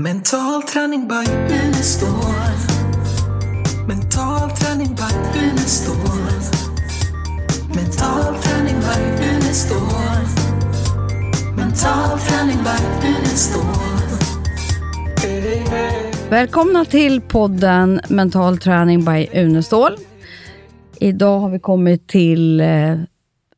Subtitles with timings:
[0.00, 2.08] Mental träning by Unestål.
[3.88, 5.96] Mental träning by Unestål.
[7.74, 9.78] Mental träning by Unestål.
[11.56, 13.64] Mental träning by Unestål.
[16.30, 19.96] Välkomna till podden Mental träning by Unestål.
[21.00, 22.96] Idag har vi kommit till eh,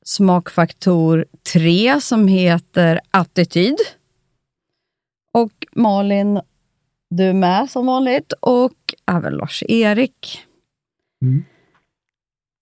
[0.05, 3.77] smakfaktor 3 som heter attityd.
[5.33, 6.41] Och Malin,
[7.11, 8.73] du är med som vanligt och
[9.07, 10.41] även Lars-Erik.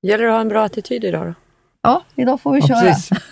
[0.02, 1.34] Gäller det att ha en bra attityd idag då?
[1.82, 2.80] Ja, idag får vi Ja, köra.
[2.80, 3.10] precis.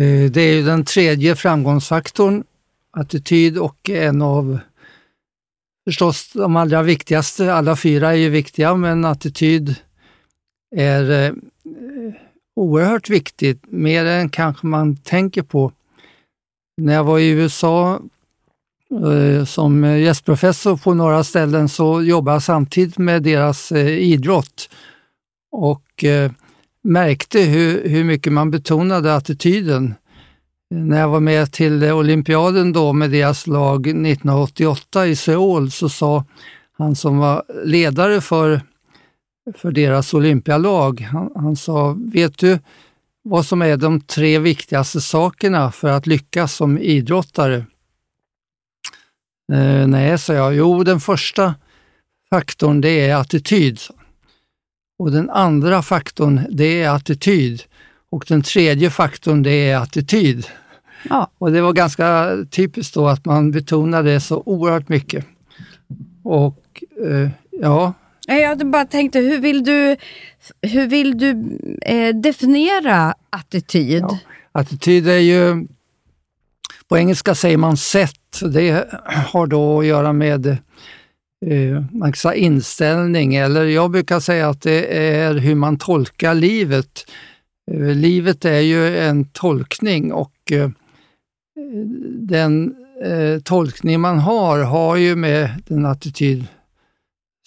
[0.00, 2.44] Eh, Det är ju den tredje framgångsfaktorn,
[2.90, 4.58] attityd och en av
[5.88, 7.54] förstås de allra viktigaste.
[7.54, 9.74] Alla fyra är ju viktiga, men attityd
[10.76, 11.32] är eh,
[12.56, 15.72] oerhört viktigt, mer än kanske man tänker på.
[16.76, 18.00] När jag var i USA
[18.94, 24.70] Eh, som eh, gästprofessor på några ställen så jobbade jag samtidigt med deras eh, idrott
[25.52, 26.04] och
[26.84, 29.94] märkte hur, hur mycket man betonade attityden.
[30.70, 36.24] När jag var med till olympiaden då med deras lag 1988 i Seoul så sa
[36.78, 38.60] han som var ledare för,
[39.56, 42.58] för deras olympialag, han, han sa, vet du
[43.22, 47.64] vad som är de tre viktigaste sakerna för att lyckas som idrottare?
[49.52, 50.54] Eh, nej, sa jag.
[50.54, 51.54] Jo, den första
[52.30, 53.80] faktorn det är attityd.
[54.98, 57.62] Och den andra faktorn det är attityd.
[58.10, 60.46] Och den tredje faktorn det är attityd.
[61.10, 61.30] Ja.
[61.38, 65.26] Och det var ganska typiskt då att man betonade det så oerhört mycket.
[66.22, 67.92] Och eh, ja,
[68.26, 69.96] Jag bara tänkte, hur vill du,
[70.62, 74.02] hur vill du eh, definiera attityd?
[74.02, 74.18] Ja.
[74.52, 75.66] attityd är ju,
[76.88, 82.34] på engelska säger man sätt, det har då att göra med eh, man kan säga
[82.34, 87.10] inställning, eller jag brukar säga att det är hur man tolkar livet.
[87.70, 90.70] Eh, livet är ju en tolkning och eh,
[92.18, 92.74] den
[93.04, 96.46] eh, tolkning man har, har ju med den attityd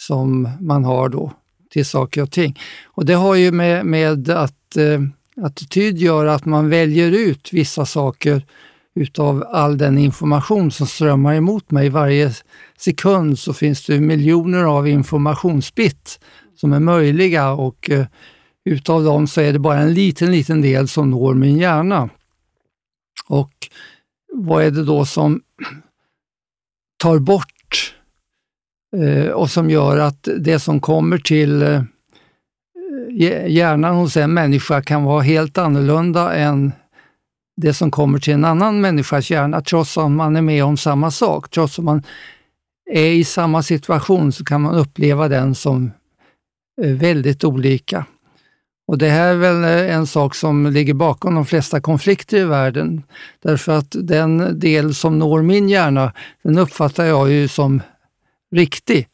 [0.01, 1.31] som man har då
[1.69, 2.59] till saker och ting.
[2.85, 5.01] Och det har ju med, med att eh,
[5.41, 8.45] attityd gör att man väljer ut vissa saker
[8.97, 11.89] utav all den information som strömmar emot mig.
[11.89, 12.31] Varje
[12.77, 16.19] sekund så finns det miljoner av informationsbit
[16.55, 18.05] som är möjliga och eh,
[18.65, 22.09] utav dem så är det bara en liten, liten del som når min hjärna.
[23.27, 23.51] Och
[24.33, 25.41] vad är det då som
[26.97, 27.95] tar bort
[28.97, 31.81] eh, och som gör att det som kommer till eh,
[33.47, 36.71] hjärnan hos en människa kan vara helt annorlunda än
[37.57, 41.11] det som kommer till en annan människas hjärna, trots att man är med om samma
[41.11, 41.49] sak.
[41.49, 42.03] Trots att man
[42.91, 45.91] är i samma situation så kan man uppleva den som
[46.81, 48.05] eh, väldigt olika.
[48.87, 52.43] Och Det här är väl eh, en sak som ligger bakom de flesta konflikter i
[52.43, 53.03] världen.
[53.43, 56.13] Därför att den del som når min hjärna,
[56.43, 57.81] den uppfattar jag ju som
[58.51, 59.07] riktig.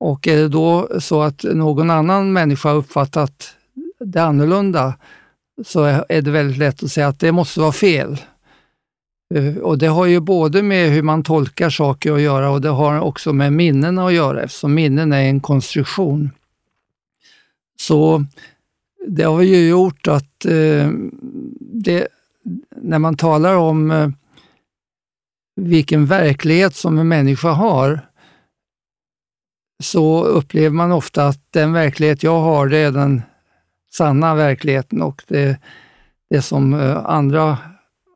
[0.00, 3.54] Och är det då så att någon annan människa uppfattat
[4.04, 4.94] det annorlunda,
[5.64, 8.18] så är det väldigt lätt att säga att det måste vara fel.
[9.34, 12.68] Eh, och det har ju både med hur man tolkar saker att göra och det
[12.68, 16.30] har också med minnen att göra eftersom minnen är en konstruktion.
[17.80, 18.24] Så
[19.06, 20.90] det har ju gjort att eh,
[21.60, 22.08] det,
[22.76, 24.10] när man talar om eh,
[25.56, 28.00] vilken verklighet som en människa har,
[29.82, 33.22] så upplever man ofta att den verklighet jag har, det är den
[33.92, 35.58] sanna verkligheten och det,
[36.30, 37.58] det som eh, andra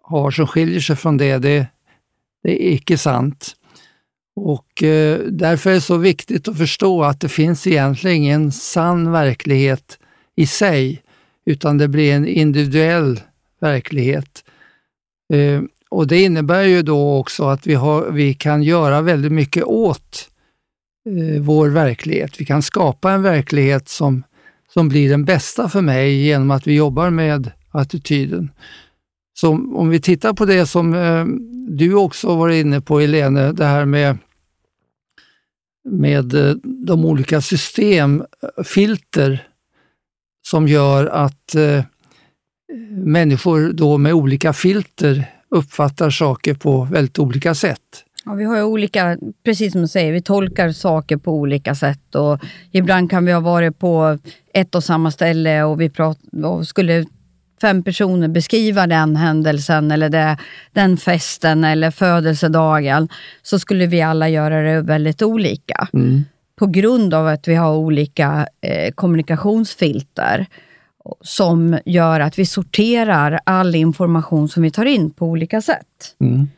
[0.03, 1.67] har som skiljer sig från det, det,
[2.43, 3.57] det är icke sant.
[4.37, 9.13] Och eh, därför är det så viktigt att förstå att det finns egentligen ingen sann
[9.13, 9.99] verklighet
[10.37, 11.03] i sig,
[11.47, 13.21] utan det blir en individuell
[13.61, 14.45] verklighet.
[15.33, 19.65] Eh, och Det innebär ju då också att vi, har, vi kan göra väldigt mycket
[19.65, 20.29] åt
[21.09, 22.41] eh, vår verklighet.
[22.41, 24.23] Vi kan skapa en verklighet som,
[24.75, 28.51] som blir den bästa för mig genom att vi jobbar med attityden.
[29.35, 31.25] Så om vi tittar på det som eh,
[31.69, 34.19] du också var inne på, Helene, det här med,
[35.89, 38.25] med eh, de olika system,
[38.65, 39.49] filter,
[40.47, 41.85] som gör att eh,
[42.91, 48.05] människor då med olika filter uppfattar saker på väldigt olika sätt.
[48.27, 52.15] Ja, vi har ju olika, precis som du säger, vi tolkar saker på olika sätt.
[52.15, 52.41] Och
[52.71, 54.19] ibland kan vi ha varit på
[54.55, 57.05] ett och samma ställe och vi prat, och skulle
[57.61, 60.37] fem personer beskriva den händelsen eller det,
[60.73, 63.09] den festen eller födelsedagen
[63.43, 65.89] så skulle vi alla göra det väldigt olika.
[65.93, 66.25] Mm.
[66.57, 70.47] På grund av att vi har olika eh, kommunikationsfilter
[71.21, 76.17] som gör att vi sorterar all information som vi tar in på olika sätt.
[76.21, 76.49] Mm.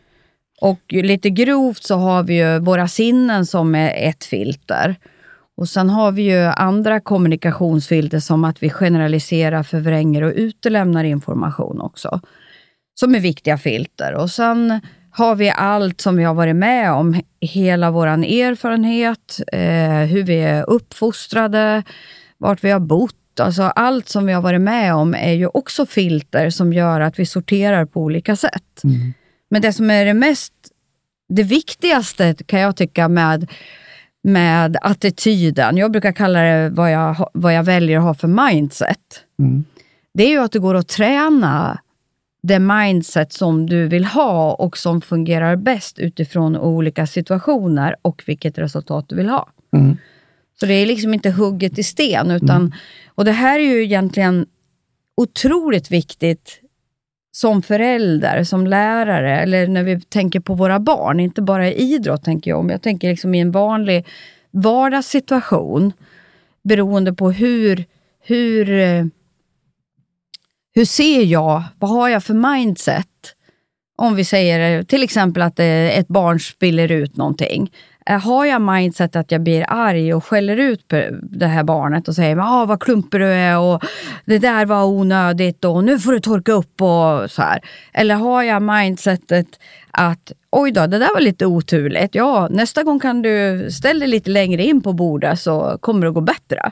[0.60, 4.96] Och lite grovt så har vi ju våra sinnen som är ett filter.
[5.56, 11.80] Och sen har vi ju andra kommunikationsfilter som att vi generaliserar, förvränger och utelämnar information
[11.80, 12.20] också.
[13.00, 14.14] Som är viktiga filter.
[14.14, 14.80] Och sen
[15.10, 20.36] har vi allt som vi har varit med om, hela vår erfarenhet, eh, hur vi
[20.36, 21.82] är uppfostrade,
[22.38, 23.40] vart vi har bott.
[23.40, 27.18] Alltså allt som vi har varit med om är ju också filter som gör att
[27.18, 28.84] vi sorterar på olika sätt.
[28.84, 29.12] Mm.
[29.48, 30.52] Men det som är det mest,
[31.28, 33.50] det viktigaste kan jag tycka med,
[34.22, 39.24] med attityden, jag brukar kalla det vad jag, vad jag väljer att ha för mindset.
[39.38, 39.64] Mm.
[40.14, 41.78] Det är ju att det går att träna
[42.42, 48.58] det mindset som du vill ha och som fungerar bäst utifrån olika situationer och vilket
[48.58, 49.48] resultat du vill ha.
[49.76, 49.96] Mm.
[50.60, 52.30] Så det är liksom inte hugget i sten.
[52.30, 52.74] Utan,
[53.14, 54.46] Och det här är ju egentligen
[55.16, 56.60] otroligt viktigt
[57.36, 61.20] som förälder, som lärare, eller när vi tänker på våra barn.
[61.20, 62.70] Inte bara i idrott, tänker jag om.
[62.70, 64.06] Jag tänker liksom i en vanlig
[64.50, 65.92] vardagssituation,
[66.62, 67.84] beroende på hur,
[68.22, 69.04] hur, eh,
[70.74, 73.34] hur ser jag, vad har jag för mindset?
[73.96, 77.72] Om vi säger eh, till exempel att eh, ett barn spiller ut någonting.
[78.10, 82.08] Eh, Har jag mindset att jag blir arg och skäller ut på det här barnet
[82.08, 83.82] och säger ah, vad klumpig du är och
[84.24, 87.60] det där var onödigt och nu får du torka upp och så här.
[87.92, 89.46] Eller har jag mindsetet
[89.90, 92.14] att oj då, det där var lite oturligt.
[92.14, 96.12] Ja, nästa gång kan du ställa dig lite längre in på bordet så kommer det
[96.12, 96.70] gå bättre.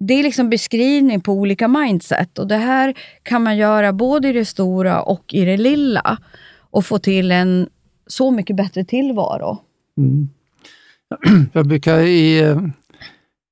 [0.00, 4.32] Det är liksom beskrivning på olika mindset och det här kan man göra både i
[4.32, 6.18] det stora och i det lilla
[6.70, 7.68] och få till en
[8.06, 9.58] så mycket bättre tillvaro.
[9.98, 10.28] Mm.
[11.52, 12.56] Jag brukar i,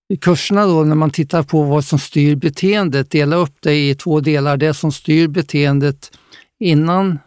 [0.08, 3.94] i kurserna då, när man tittar på vad som styr beteendet, dela upp det i
[3.94, 4.56] två delar.
[4.56, 6.18] Det som styr beteendet
[6.60, 7.18] innan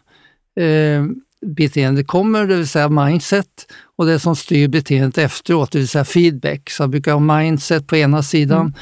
[0.60, 1.04] eh,
[1.46, 6.04] beteendet kommer, det vill säga mindset, och det som styr beteendet efteråt, det vill säga
[6.04, 6.70] feedback.
[6.70, 8.74] Så jag brukar ha mindset på ena sidan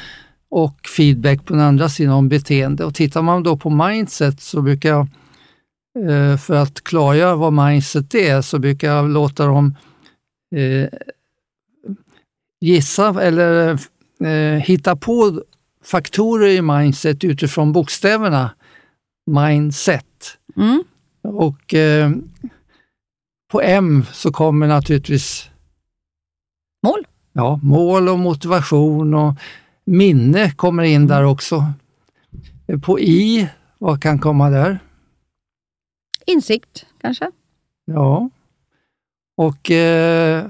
[0.48, 2.84] och feedback på den andra sidan om beteende.
[2.84, 5.08] Och tittar man då på mindset så brukar jag,
[6.10, 9.75] eh, för att klargöra vad mindset är, så brukar jag låta dem
[10.56, 10.89] eh,
[12.61, 13.79] gissa eller
[14.21, 15.43] eh, hitta på
[15.85, 18.51] faktorer i mindset utifrån bokstäverna
[19.27, 20.39] mindset.
[20.56, 20.85] Mm.
[21.23, 22.11] Och eh,
[23.51, 25.51] på M så kommer naturligtvis
[26.83, 27.06] Mål.
[27.33, 29.35] ja, mål och motivation och
[29.85, 31.65] minne kommer in där också.
[32.67, 33.49] Eh, På I,
[33.79, 34.79] vad kan komma där?
[36.27, 37.31] Insikt, kanske?
[37.85, 38.31] Ja.
[39.36, 40.44] Och eh,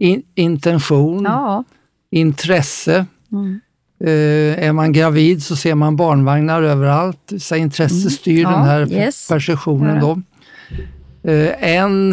[0.00, 1.64] in, intention, Ja.
[2.10, 3.06] intresse.
[3.32, 3.60] Mm.
[4.04, 7.32] Eh, är man gravid så ser man barnvagnar överallt.
[7.38, 9.28] Så intresse styr Ja, den här yes.
[9.28, 10.00] perceptionen.
[10.00, 10.22] Då.
[11.30, 12.12] Eh, en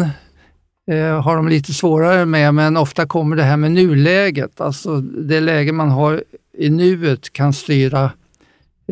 [0.90, 4.60] eh, har de lite svårare med, men ofta kommer det här med nuläget.
[4.60, 6.24] Alltså det läge man har
[6.58, 8.10] i nuet kan styra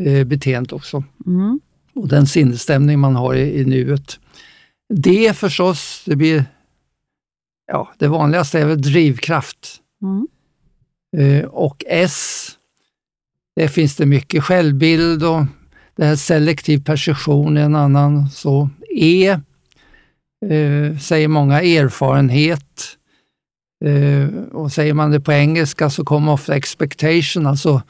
[0.00, 1.04] eh, beteendet också.
[1.26, 1.60] Mm.
[1.94, 4.18] Och den sinnesstämning man har i, i nuet.
[4.94, 6.44] Det förstås, det blir
[7.66, 9.76] ja, det vanligaste är väl drivkraft.
[10.02, 10.26] Mm.
[11.16, 12.48] Eh, och S,
[13.56, 15.44] där finns det mycket självbild och
[15.96, 18.28] det här selektiv perception är en annan.
[18.30, 19.28] Så E,
[20.50, 22.96] eh, säger många, erfarenhet.
[23.84, 27.82] Eh, och säger man det på engelska så kommer ofta expectation, alltså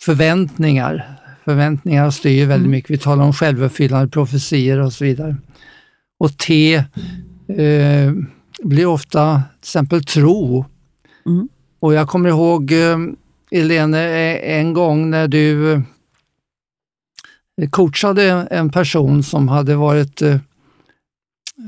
[0.00, 1.16] förväntningar.
[1.44, 2.90] Förväntningar styr väldigt mycket.
[2.90, 5.36] Vi talar om självuppfyllande profetier och så vidare.
[6.18, 6.74] Och T
[7.48, 8.12] eh,
[8.62, 10.64] blir ofta till exempel tro.
[11.26, 11.48] Mm.
[11.80, 12.98] Och jag kommer ihåg, eh,
[13.50, 15.80] Elene, eh, en gång när du eh,
[17.70, 20.38] coachade en person som hade varit eh,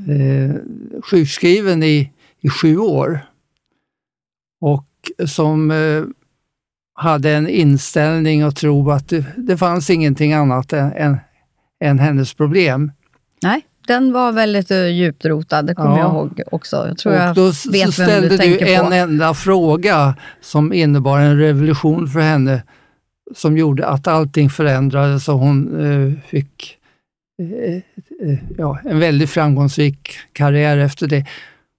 [0.09, 0.55] eh,
[1.03, 3.19] sjukskriven i, i sju år
[4.61, 4.87] och
[5.27, 6.03] som eh,
[6.95, 11.17] hade en inställning och tro att det, det fanns ingenting annat än, än,
[11.83, 12.91] än hennes problem.
[13.43, 15.99] Nej, den var väldigt uh, djupt rotad, det kommer Ja.
[15.99, 16.87] jag ihåg också.
[16.87, 18.93] Jag tror och jag då vet så vem ställde du du en på.
[18.93, 22.63] enda fråga som innebar en revolution för henne
[23.35, 26.77] som gjorde att allting förändrades och hon eh, fick
[27.41, 27.73] eh,
[28.29, 31.25] eh, ja, en väldigt framgångsrik karriär efter det.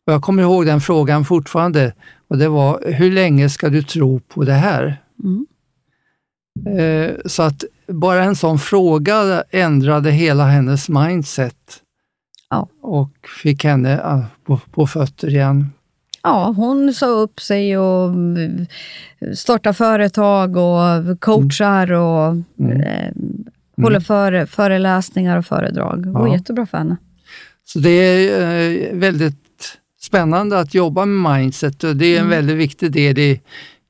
[0.06, 1.92] Och jag kommer ihåg den frågan fortfarande
[2.28, 4.96] och det var, hur länge ska du tro på det här?
[5.24, 5.46] Mm.
[6.78, 11.56] Eh, så att bara en sån fråga ändrade hela hennes mindset.
[12.54, 12.68] Ja.
[12.88, 13.10] Och
[13.42, 15.70] fick henne ah, på, på fötter igen.
[16.22, 18.66] Ja, hon sa upp sig och mm,
[19.36, 22.80] startar företag och coachar och Mm.
[22.80, 23.10] eh,
[23.82, 26.02] håller före, föreläsningar och föredrag.
[26.02, 26.34] Det var Ja.
[26.34, 26.96] jättebra för henne.
[27.64, 32.56] Så det är eh, väldigt spännande att jobba med mindset och det är en väldigt
[32.56, 33.40] viktig del i,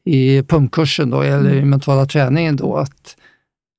[0.05, 3.17] i pumpkursen då, eller i mentala träningen då, att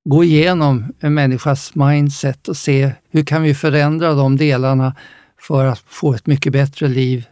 [0.06, 4.96] gå igenom en människas mindset och se hur kan vi förändra de delarna
[5.40, 7.26] för att få ett mycket bättre liv.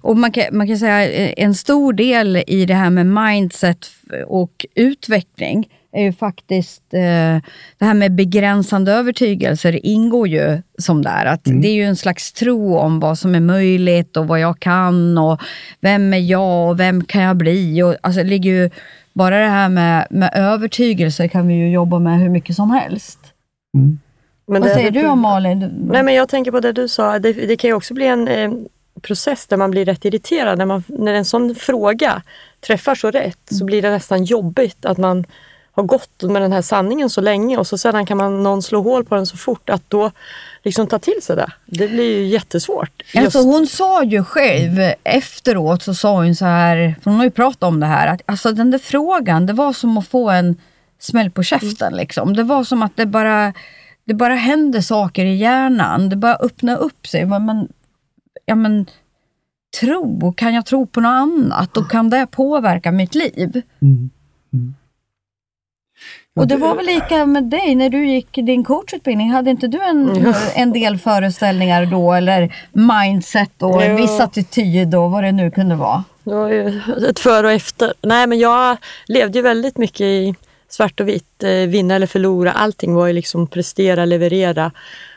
[0.00, 3.90] Och man kan, man kan säga eh, en stor del i det här med mindset
[4.26, 7.38] och utveckling är ju faktiskt eh,
[7.78, 11.26] det här med begränsande övertygelser ingår ju som där.
[11.26, 14.60] Att Det är ju en slags tro om vad som är möjligt och vad jag
[14.60, 15.40] kan och
[15.80, 17.82] vem är jag och vem kan jag bli?
[17.82, 18.70] Och, alltså, det ligger ju,
[19.12, 23.18] bara det här med, med övertygelser kan vi ju jobba med hur mycket som helst.
[23.72, 23.98] Men
[24.46, 25.58] vad det- säger du om Malin?
[25.92, 27.18] Nej, men jag tänker på det du sa.
[27.18, 28.52] Det, det kan ju också bli en eh,
[29.02, 30.58] process där man blir rätt irriterad.
[30.58, 32.22] När, man, när en sån fråga
[32.60, 35.24] träffar så rätt så blir det nästan jobbigt att man
[35.72, 38.82] har gått med den här sanningen så länge och så sedan kan man någon slå
[38.82, 40.10] hål på den så fort att då
[40.62, 41.52] liksom ta till sig det.
[41.66, 43.02] Det blir ju jättesvårt.
[43.16, 47.30] Alltså hon sa ju själv efteråt, så sa hon så här, för hon har ju
[47.30, 50.56] pratat om det här, att alltså den där frågan, det var som att få en
[50.98, 51.96] smäll på käften.
[51.96, 52.34] Liksom.
[52.34, 53.52] Det var som att det bara,
[54.04, 56.08] det bara hände saker i hjärnan.
[56.08, 57.26] Det bara öppnade upp sig.
[57.26, 57.68] Men,
[58.46, 58.86] ja, men,
[59.80, 61.76] tro, kan jag tro på något annat?
[61.76, 63.62] Och kan det påverka mitt liv?
[66.36, 69.30] Och det var väl lika med dig när du gick din coachutbildning.
[69.30, 75.10] Hade inte du en, en del föreställningar då eller mindset och en viss attityd och
[75.10, 76.04] vad det nu kunde vara?
[76.24, 77.92] Det var ju ett före och efter.
[78.02, 80.34] Nej, men jag levde ju väldigt mycket i
[80.68, 81.42] svart och vitt.
[81.42, 82.52] Eh, vinna eller förlora.
[82.52, 84.70] Allting var ju liksom prestera, leverera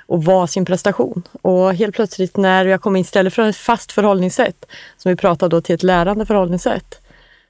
[0.08, 1.24] och vara sin prestation.
[1.42, 4.66] Och helt plötsligt när jag kom in istället för ett fast förhållningssätt,
[4.98, 7.02] som vi pratade då till ett lärande förhållningssätt,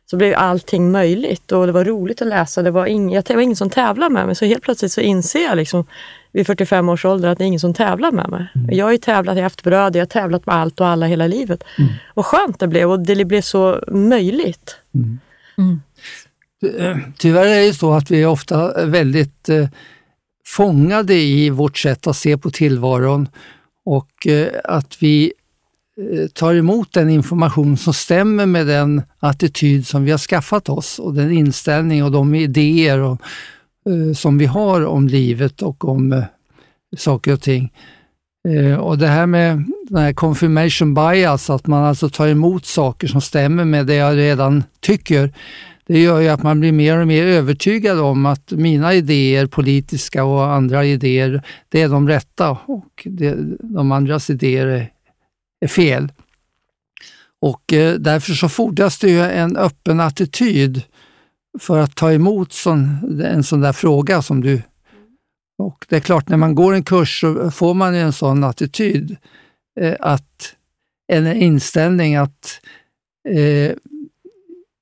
[0.06, 2.62] så blev allting möjligt och det var roligt att läsa.
[2.62, 4.36] Det var, ing, jag, det var ingen som tävlade med mig.
[4.36, 5.86] Så helt plötsligt så inser jag liksom,
[6.32, 8.48] vid 45 års ålder att det är ingen som tävlar med mig.
[8.70, 11.64] Jag har ju tävlat i Aftonbladet, jag har tävlat med allt och alla hela livet.
[12.14, 14.78] Vad skönt det blev och det blev så möjligt.
[16.78, 19.68] Eh, Tyvärr är det så att vi är ofta väldigt eh,
[20.48, 23.28] fångade i vårt sätt att se på tillvaron
[23.86, 25.34] och eh, att vi
[26.02, 31.00] Eh, tar emot den information som stämmer med den attityd som vi har skaffat oss
[31.00, 33.22] och den inställning och de idéer och,
[33.90, 36.24] eh, som vi har om livet och om eh,
[36.98, 37.72] saker och ting.
[38.48, 43.08] Eh, och det här med den här confirmation bias, att man alltså tar emot saker
[43.08, 45.34] som stämmer med det jag redan tycker,
[45.88, 50.24] det gör ju att man blir mer och mer övertygad om att mina idéer, politiska
[50.24, 54.90] och andra idéer, det är de rätta och det, de andras idéer är,
[55.68, 56.12] fel.
[57.42, 60.82] Och eh, därför så fordras det ju en öppen attityd
[61.60, 64.62] för att ta emot sån, en sån där fråga som du...
[65.58, 68.44] Och det är klart, när man går en kurs så får man ju en sån
[68.44, 69.18] attityd,
[69.80, 70.56] eh, att,
[71.08, 72.62] en inställning att
[73.30, 73.72] eh,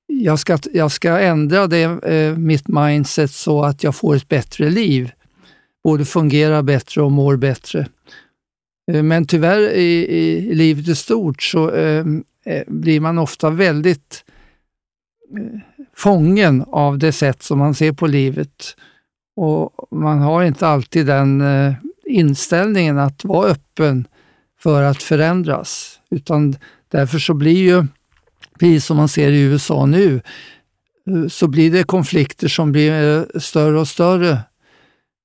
[0.07, 4.69] jag ska, jag ska ändra det, eh, mitt mindset så att jag får ett bättre
[4.69, 5.11] liv.
[5.83, 7.87] Både fungerar bättre och mår bättre.
[8.91, 14.23] Eh, men tyvärr i, i livet i stort så ehm, eh, blir man ofta väldigt
[15.37, 15.59] eh,
[15.95, 18.75] fången av det sätt som man ser på livet.
[19.35, 21.73] Och man har inte alltid den eh,
[22.05, 24.07] inställningen att vara öppen
[24.59, 25.99] för att förändras.
[26.11, 26.55] Utan
[26.91, 27.85] därför så blir ju
[28.59, 30.21] precis som man ser i USA nu,
[31.07, 34.39] eh, så blir det konflikter som blir eh, större och större.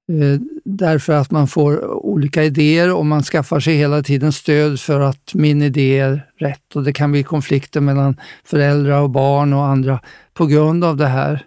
[0.08, 5.00] Eh, därför att man får olika idéer och man skaffar sig hela tiden stöd för
[5.00, 6.76] att min idé är rätt.
[6.76, 10.00] Och det kan bli konflikter mellan föräldrar och barn och andra
[10.34, 11.44] på grund av det här.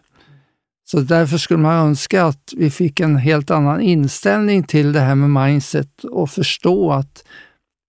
[0.91, 5.15] Så därför skulle man önska att vi fick en helt annan inställning till det här
[5.15, 7.23] med mindset och förstå att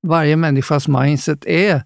[0.07, 1.83] varje människas mindset är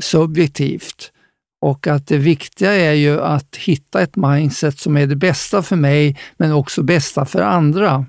[0.00, 1.12] subjektivt.
[1.60, 5.76] Och att det viktiga är ju att hitta ett mindset som är det bästa för
[5.76, 8.06] mig, men också bästa för andra.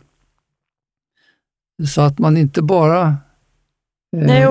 [1.89, 3.15] Så att man inte bara eh,
[4.11, 4.41] Nej,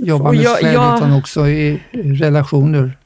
[0.00, 2.98] jobbar med jag- själv, jag- utan också i relationer.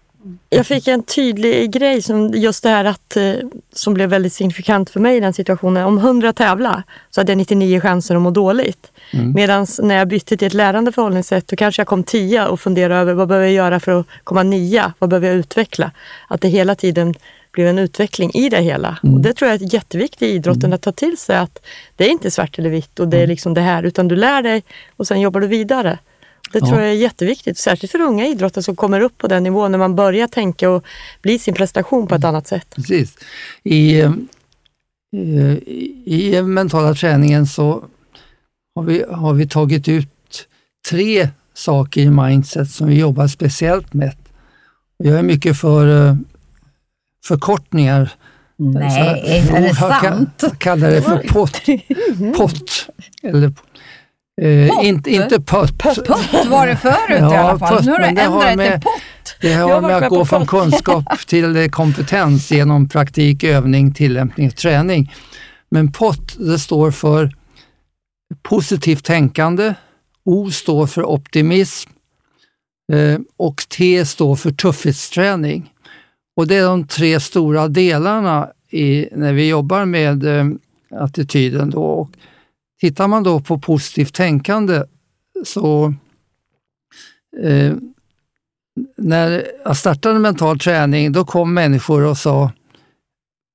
[0.50, 3.34] Jag fick en tydlig grej, som just det här att, eh,
[3.72, 5.86] som blev väldigt signifikant för mig i den situationen.
[5.86, 8.90] Om 100 tävlar så hade jag 99 chanser att må dåligt.
[9.12, 9.32] Mm.
[9.32, 13.00] Medan när jag bytte till ett lärande förhållningssätt då kanske jag kom 10 och funderade
[13.00, 14.92] över vad behöver jag göra för att komma nia?
[14.98, 15.90] Vad behöver jag utveckla?
[16.28, 17.14] Att det hela tiden
[17.52, 18.98] blev en utveckling i det hela.
[19.02, 19.14] Mm.
[19.14, 20.72] Och Det tror jag är jätteviktigt i idrotten mm.
[20.72, 21.62] att ta till sig att
[21.96, 23.30] det är inte svart eller vitt och det är mm.
[23.30, 24.64] liksom det här, utan du lär dig
[24.96, 25.98] och sen jobbar du vidare.
[26.52, 29.72] Det tror jag är jätteviktigt, särskilt för unga idrottare som kommer upp på den nivån
[29.72, 30.84] när man börjar tänka och
[31.22, 32.74] bli sin prestation på ett annat sätt.
[32.74, 33.16] Precis.
[33.64, 34.12] I, eh,
[35.12, 37.84] i, i mentala träningen så
[38.74, 40.48] har vi, har vi tagit ut
[40.90, 44.12] tre saker i mindset som vi jobbar speciellt med.
[44.96, 46.16] Jag är mycket för eh,
[47.24, 48.12] förkortningar.
[48.56, 48.90] Nej,
[49.46, 50.30] så, är det sant?
[50.42, 51.62] Jag kallar det för pott.
[52.36, 52.88] pott
[53.22, 53.52] eller,
[54.40, 55.78] eh, inte, inte pott.
[55.78, 55.98] Pott
[56.46, 57.76] var det förut ja, i alla fall.
[57.76, 59.02] Pott, nu har du ändrat till pott.
[59.40, 65.12] Det har med att gå från kunskap till kompetens genom praktik, övning, tillämpning och träning.
[65.70, 67.32] Men pott, det står för
[68.42, 69.74] positivt tänkande,
[70.24, 71.90] O står för optimism
[72.92, 75.72] eh, och T står för tuffhetsträning.
[76.36, 80.46] Och det är de tre stora delarna i, när vi jobbar med eh,
[80.90, 81.70] attityden.
[81.70, 81.82] Då.
[81.82, 82.10] Och
[82.80, 84.82] tittar man då på positivt tänkande
[85.44, 85.94] så
[87.42, 87.74] eh,
[88.96, 92.52] när jag startade mental träning, då kom människor och sa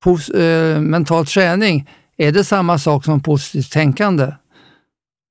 [0.04, 4.32] pos, eh, mental träning, är det samma sak som positivt tänkande?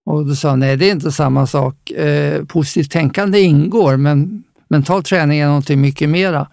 [0.06, 1.92] Och då sa jag, nej det är inte samma sak.
[1.92, 6.48] Eh, positivt tänkande ingår, men mental träning är någonting mycket mera.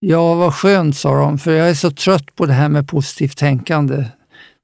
[0.00, 3.36] Ja, vad skönt, sa de, för jag är så trött på det här med positivt
[3.36, 4.04] tänkande.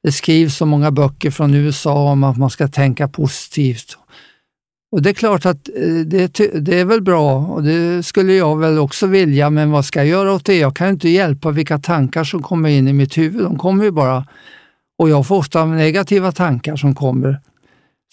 [0.02, 3.96] Det skrivs så många böcker från USA om att man ska tänka positivt.
[4.92, 8.58] Och det är klart att eh, det, det, är väl bra och det skulle jag
[8.58, 10.58] väl också vilja, men vad ska jag göra åt det?
[10.58, 13.42] Jag kan inte hjälpa vilka tankar som kommer in i mitt huvud.
[13.42, 14.26] De kommer ju bara.
[14.98, 17.40] Och jag får ofta negativa tankar som kommer,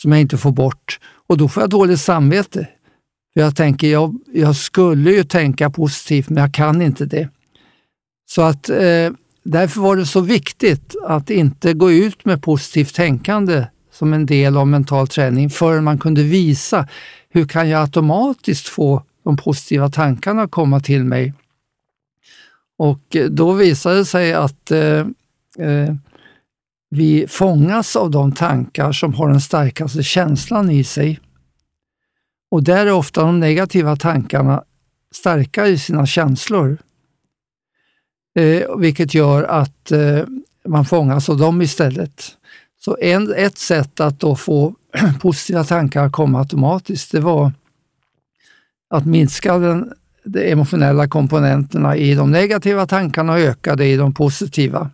[0.02, 1.00] som jag inte får bort.
[1.28, 2.68] Och då får jag dåligt samvete.
[3.34, 7.30] Jag tänker, jag, jag skulle ju tänka positivt, men jag kan inte det.
[8.30, 9.10] Så att eh,
[9.44, 14.58] därför var det så viktigt att inte gå ut med positivt tänkande som en del
[14.58, 16.88] av mental träning förrän man kunde visa
[17.30, 21.34] hur kan jag automatiskt få de positiva tankarna att komma till mig.
[22.78, 25.00] Och eh, då visade det sig att eh,
[25.60, 25.96] eh,
[26.90, 31.20] vi fångas av de tankar som har den starkaste känslan i sig.
[32.52, 34.64] Och där är ofta de negativa tankarna
[35.16, 36.78] starka i sina känslor.
[38.36, 40.24] Eh, vilket gör att eh,
[40.68, 42.24] man fångas av dem istället.
[42.80, 44.74] Så en, ett sätt att då få
[45.22, 47.52] positiva tankar att komma automatiskt, det var
[48.90, 54.14] att minska den, de emotionella komponenterna i de negativa tankarna och öka det i de
[54.14, 54.92] positiva.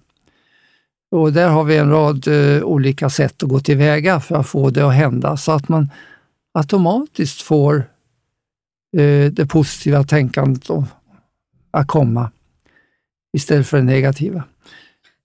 [1.12, 4.69] Och där har vi en rad eh, olika sätt att gå tillväga för att få
[4.69, 5.89] det att hända så att man
[6.54, 7.76] automatiskt får
[8.98, 10.69] eh, det positiva tänkandet
[11.71, 12.32] att komma
[13.36, 14.43] istället för det negativa.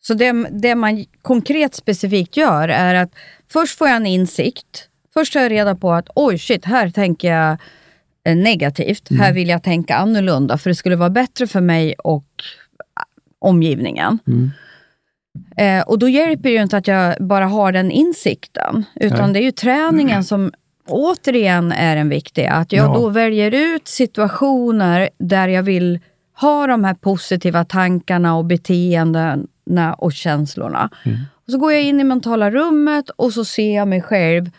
[0.02, 3.14] Så det, det, man konkret specifikt gör är att
[3.52, 4.88] först får jag en insikt.
[5.14, 7.56] Först tar jag reda på att oj shit, här tänker jag
[8.24, 9.10] eh, negativt.
[9.10, 9.22] Mm.
[9.22, 12.24] Här vill jag tänka annorlunda för det skulle vara bättre för mig och
[12.96, 13.02] äh,
[13.38, 14.18] omgivningen.
[14.26, 14.50] Mm.
[15.56, 19.32] Eh, och då hjälper ju inte att jag bara har den insikten, utan Nej.
[19.32, 20.24] det är ju träningen mm.
[20.24, 20.52] som
[20.88, 22.46] återigen är en viktig.
[22.46, 22.94] Att jag ja.
[22.94, 26.00] då väljer ut situationer där jag vill
[26.40, 30.90] ha de här positiva tankarna och beteendena och känslorna.
[31.04, 31.18] Mm.
[31.46, 34.50] Och så går jag in i mentala rummet och så ser jag mig själv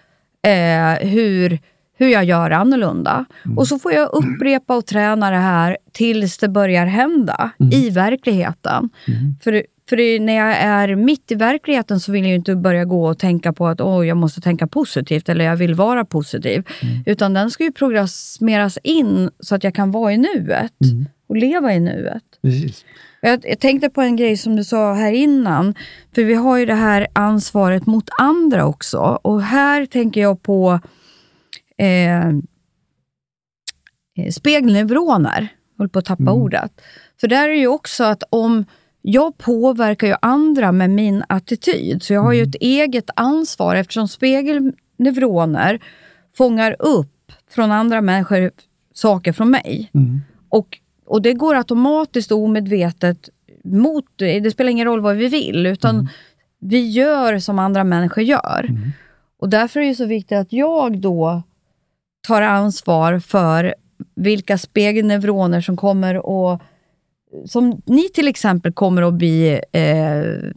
[0.48, 1.60] eh, hur,
[1.98, 3.26] hur jag gör annorlunda.
[3.46, 3.58] Mm.
[3.58, 7.74] Och så får jag upprepa och träna det här tills det börjar hända mm.
[7.74, 8.90] i verkligheten.
[9.08, 9.36] Mm.
[9.44, 13.20] För för när jag är mitt i verkligheten så vill jag inte börja gå och
[13.20, 16.64] tänka på att oh, jag måste tänka positivt eller jag vill vara positiv.
[16.82, 17.04] Mm.
[17.06, 21.06] Utan den ska ju programmeras in så att jag kan vara i nuet mm.
[21.32, 22.24] Och leva i nuet.
[23.22, 25.76] Jag, jag, tänkte på en grej som du sa här innan.
[26.16, 28.98] För vi har ju det här ansvaret mot andra också.
[29.22, 30.80] Och här tänker jag på
[31.78, 32.34] eh, eh
[34.32, 35.48] spegelneuroner.
[35.72, 36.34] Jag håller på att tappa mm.
[36.34, 36.82] ordet.
[37.22, 38.66] För där är det ju också att om
[39.02, 42.50] jag påverkar ju andra med min attityd, så jag har ju mm.
[42.50, 45.80] ett eget ansvar eftersom spegelneuroner
[46.38, 48.52] fångar upp från andra människor
[48.94, 49.92] saker från mig.
[49.94, 50.22] Mm.
[50.50, 50.81] Och,
[51.12, 53.30] och det går automatiskt och omedvetet
[53.64, 56.08] mot, det spelar ingen roll vad vi vill, utan mm.
[56.60, 58.66] vi gör som andra människor gör.
[58.70, 58.92] Mm.
[59.40, 61.44] Och därför är det så viktigt att jag då
[62.28, 63.76] tar ansvar för
[64.16, 66.62] vilka spegelneuroner som kommer att,
[67.46, 70.52] som ni till exempel kommer att bli, eh,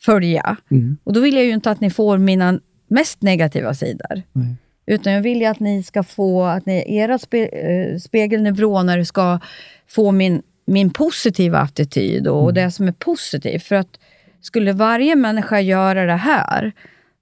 [0.00, 0.56] följa.
[0.70, 0.96] Mm.
[1.04, 4.22] Och då vill jag ju inte att ni får mina mest negativa sidor.
[4.32, 4.54] Nej.
[4.86, 9.40] Utan jag vill ju att ni ska få, att ni, era spe, eh, spegelneuroner ska
[9.88, 13.62] få min, min positiva attityd och det som är positivt.
[13.62, 13.98] För att
[14.40, 16.72] skulle varje människa göra det här,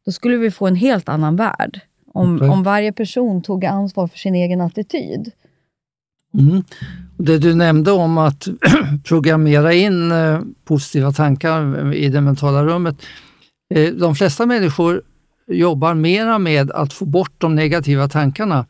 [0.06, 1.80] då skulle vi få en helt annan värld.
[2.12, 2.48] Om, Okej.
[2.48, 5.30] om varje person tog ansvar för sin egen attityd.
[6.38, 6.64] Mm.
[7.16, 8.48] Det du nämnde om att
[9.04, 12.96] programmera in eh, positiva tankar i det mentala rummet.
[13.74, 15.02] Eh, de flesta människor
[15.46, 18.66] jobbar mera med att få bort de negativa tankarna.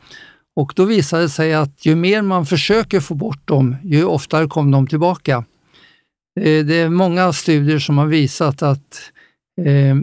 [0.56, 4.46] Och då visar det sig att ju mer man försöker få bort dem, ju oftare
[4.46, 5.44] kommer de tillbaka.
[6.40, 9.10] Eh, det är många studier som har visat att
[9.66, 9.96] eh,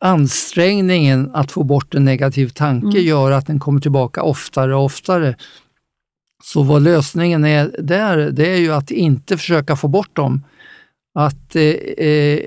[0.00, 3.02] ansträngningen att få bort en negativ tanke Mm.
[3.02, 5.36] gör att den kommer tillbaka oftare och oftare.
[6.44, 10.42] Så vad lösningen är där, det är ju att inte försöka få bort dem.
[11.14, 11.62] Att eh,
[12.06, 12.40] eh,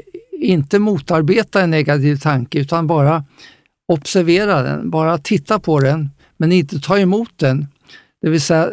[0.46, 3.24] inte motarbeta en negativ tanke utan bara
[3.88, 7.68] observera den, bara titta på den, men inte ta emot den.
[8.22, 8.70] Det vill säga,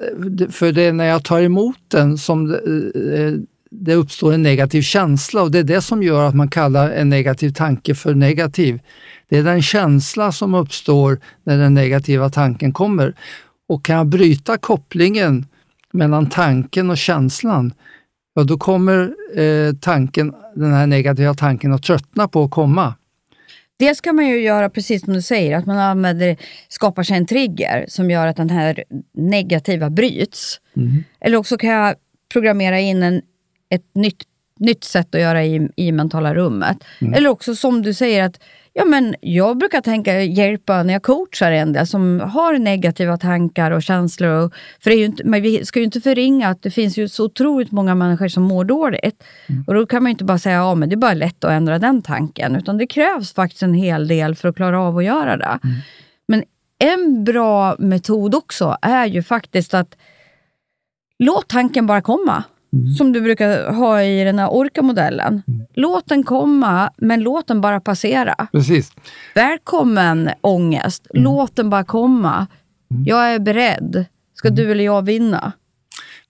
[0.50, 3.32] för det är när jag tar emot den som eh, eh,
[3.70, 7.08] det, uppstår en negativ känsla och det är det som gör att man kallar en
[7.08, 8.80] negativ tanke för negativ.
[9.28, 13.14] Det är den känsla som uppstår när den negativa tanken kommer.
[13.68, 15.46] Och kan jag bryta kopplingen
[15.92, 17.72] mellan tanken och känslan,
[18.35, 22.95] ja då kommer eh, tanken, den här negativa tanken att tröttna på att komma.
[23.77, 26.37] Det ska man ju göra precis som du säger, att man använder,
[26.68, 30.61] skapar sig en trigger som gör att den här negativa bryts.
[31.21, 31.95] Eller också kan jag
[32.33, 33.23] programmera in en,
[33.71, 34.23] ett nytt,
[34.59, 36.77] nytt sätt att göra i, i mentala rummet.
[37.14, 38.40] Eller också som du säger att
[38.72, 43.70] ja, men jag brukar tänka hjälpa när jag coachar en del som har negativa tankar
[43.70, 44.30] och känslor.
[44.30, 46.98] Och, för det är ju inte, men vi ska ju inte förringa att det finns
[46.98, 49.24] ju så otroligt många människor som mår dåligt.
[49.66, 51.50] Och då kan man ju inte bara säga ja, men det är bara lätt att
[51.50, 52.56] ändra den tanken.
[52.56, 55.58] Utan det krävs faktiskt en hel del för att klara av att göra det.
[56.28, 56.44] Men
[56.78, 59.96] en bra metod också är ju faktiskt att
[61.18, 62.44] låt tanken bara komma.
[62.98, 65.42] Som du brukar ha i den här Orca-modellen.
[65.74, 68.35] Låt den komma, men låt den bara passera.
[68.52, 68.92] Precis.
[69.35, 72.46] Välkommen ångest, låt den bara komma.
[73.06, 74.04] Jag är beredd.
[74.35, 75.52] Ska du eller jag vinna?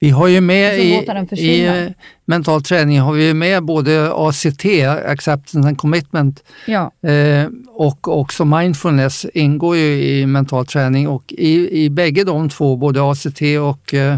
[0.00, 1.90] Vi har ju med Och så i, i eh,
[2.24, 4.64] mental träning har vi med både ACT,
[5.06, 7.08] Acceptance and Commitment, Ja.
[7.10, 12.76] eh, och också mindfulness ingår ju i mental träning och i, i bägge de två,
[12.76, 14.16] både ACT och eh,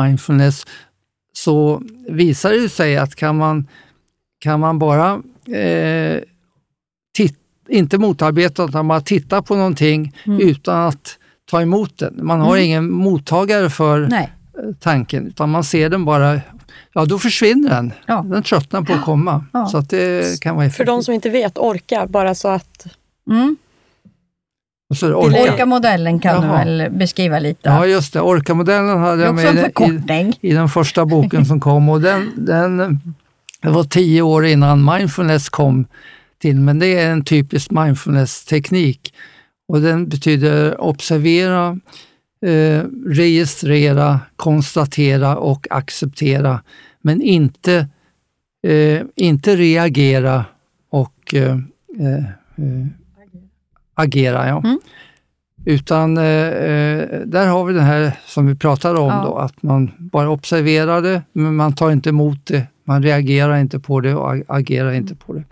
[0.00, 0.64] mindfulness,
[1.36, 3.68] så visar det sig att kan man,
[4.38, 5.22] kan man bara
[5.56, 6.20] eh,
[7.16, 10.40] titt, inte motarbeta utan bara titta på någonting Mm.
[10.48, 11.18] utan att
[11.50, 12.20] ta emot den.
[12.22, 14.32] Man har ingen mottagare för Nej.
[14.80, 16.40] tanken, utan man ser den bara,
[16.92, 17.92] ja då försvinner den.
[18.06, 18.22] Ja.
[18.28, 19.44] Den tröttnar på att komma.
[19.52, 19.66] Ja.
[19.66, 22.86] Så att det kan vara För de som inte vet, orka, bara så att...
[23.30, 23.56] Mm.
[24.94, 25.42] Så orka.
[25.42, 26.64] Orca-modellen kan du Jaha.
[26.64, 27.68] väl beskriva lite?
[27.68, 29.72] Ja just det, Orca-modellen hade jag med
[30.40, 33.00] i, i den första boken som kom och den, den,
[33.62, 35.86] det var tio år innan mindfulness kom
[36.38, 39.14] till, men det är en typisk mindfulness-teknik.
[39.68, 41.78] Och den betyder observera,
[42.46, 46.60] eh, registrera, konstatera och acceptera,
[47.02, 47.88] men inte,
[48.66, 50.44] eh, inte reagera
[50.90, 51.58] och eh,
[51.98, 52.24] eh,
[53.94, 54.48] agera.
[54.48, 54.58] Ja.
[54.64, 54.78] Mm.
[55.66, 59.22] Utan eh, eh, där har vi det här som vi pratade om, Ja.
[59.24, 63.80] då, att man bara observerar det, men man tar inte emot det, man reagerar inte
[63.80, 65.44] på det och ag- agerar inte på det.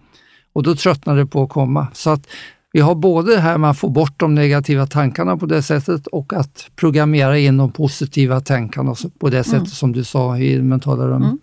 [0.52, 1.86] Och då tröttnar det på att komma.
[1.92, 2.26] Så att
[2.72, 6.06] vi har både det här med att få bort de negativa tankarna på det sättet
[6.06, 10.62] och att programmera in de positiva tankarna på det sättet som du sa i det
[10.62, 11.26] mentala rummet.
[11.28, 11.38] Mm.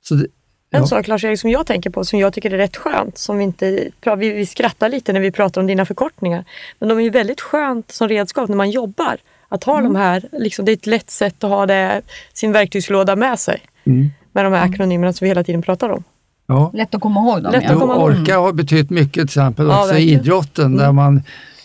[0.00, 0.26] Så det,
[0.70, 0.86] En Ja.
[0.86, 3.88] sak Lars-Erik som jag tänker på, som jag tycker är rätt skönt, som vi inte...
[4.18, 6.44] Vi, vi skrattar lite när vi pratar om dina förkortningar,
[6.78, 9.16] men de är ju väldigt skönt som redskap när man jobbar.
[9.48, 12.02] Att ha de här, liksom, det är ett lätt sätt att ha det,
[12.32, 13.60] sin verktygslåda med sig.
[13.84, 14.10] Mm.
[14.32, 16.04] Med de här akronymerna som vi hela tiden pratar om.
[16.46, 16.70] ja.
[16.74, 17.52] Lätt att komma ihåg dem.
[17.52, 17.72] Lätt ja.
[17.72, 18.02] att komma ihåg.
[18.02, 20.14] orka har betytt mycket till exempel Ja, också i verkligen.
[20.14, 20.20] Mm.
[20.24, 21.22] idrotten där man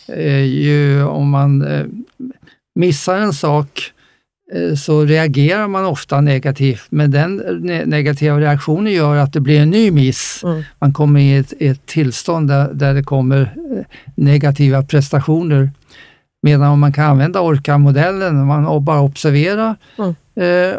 [0.08, 1.86] eh, ju, om man eh,
[2.76, 4.03] missar en sak eh,
[4.78, 9.70] så reagerar man ofta negativt, men den ne- negativa reaktionen gör att det blir en
[9.70, 10.42] ny miss.
[10.44, 10.63] Mm.
[10.80, 13.86] Man kommer i ett, ett tillstånd där, där det kommer eh,
[14.16, 15.72] negativa prestationer.
[16.42, 20.16] Medan om man kan använda orka-modellen, man bara observerar Mm.
[20.36, 20.78] eh,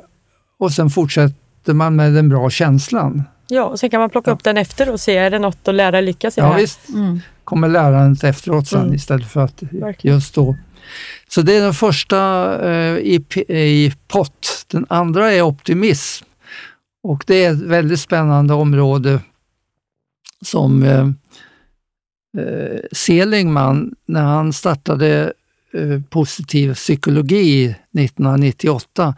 [0.59, 3.23] och sen fortsätter man med den bra känslan.
[3.49, 5.75] Ja, och sen kan man plocka upp den efter och se, är det något att
[5.75, 6.61] lära lyckas i det Ja, här?
[6.61, 7.21] visst Mm.
[7.45, 8.95] kommer lärandet efteråt sen Mm.
[8.95, 10.17] istället för att Verkligen.
[10.17, 10.57] just då.
[11.29, 12.19] Så det är den första
[12.71, 14.67] eh, i, i pott.
[14.71, 16.25] Den andra är optimism.
[17.03, 19.21] Och det är ett väldigt spännande område
[20.45, 21.09] som eh,
[22.45, 25.33] eh, Seligman, när han startade
[25.73, 27.65] eh, positiv psykologi
[27.99, 29.15] 1998,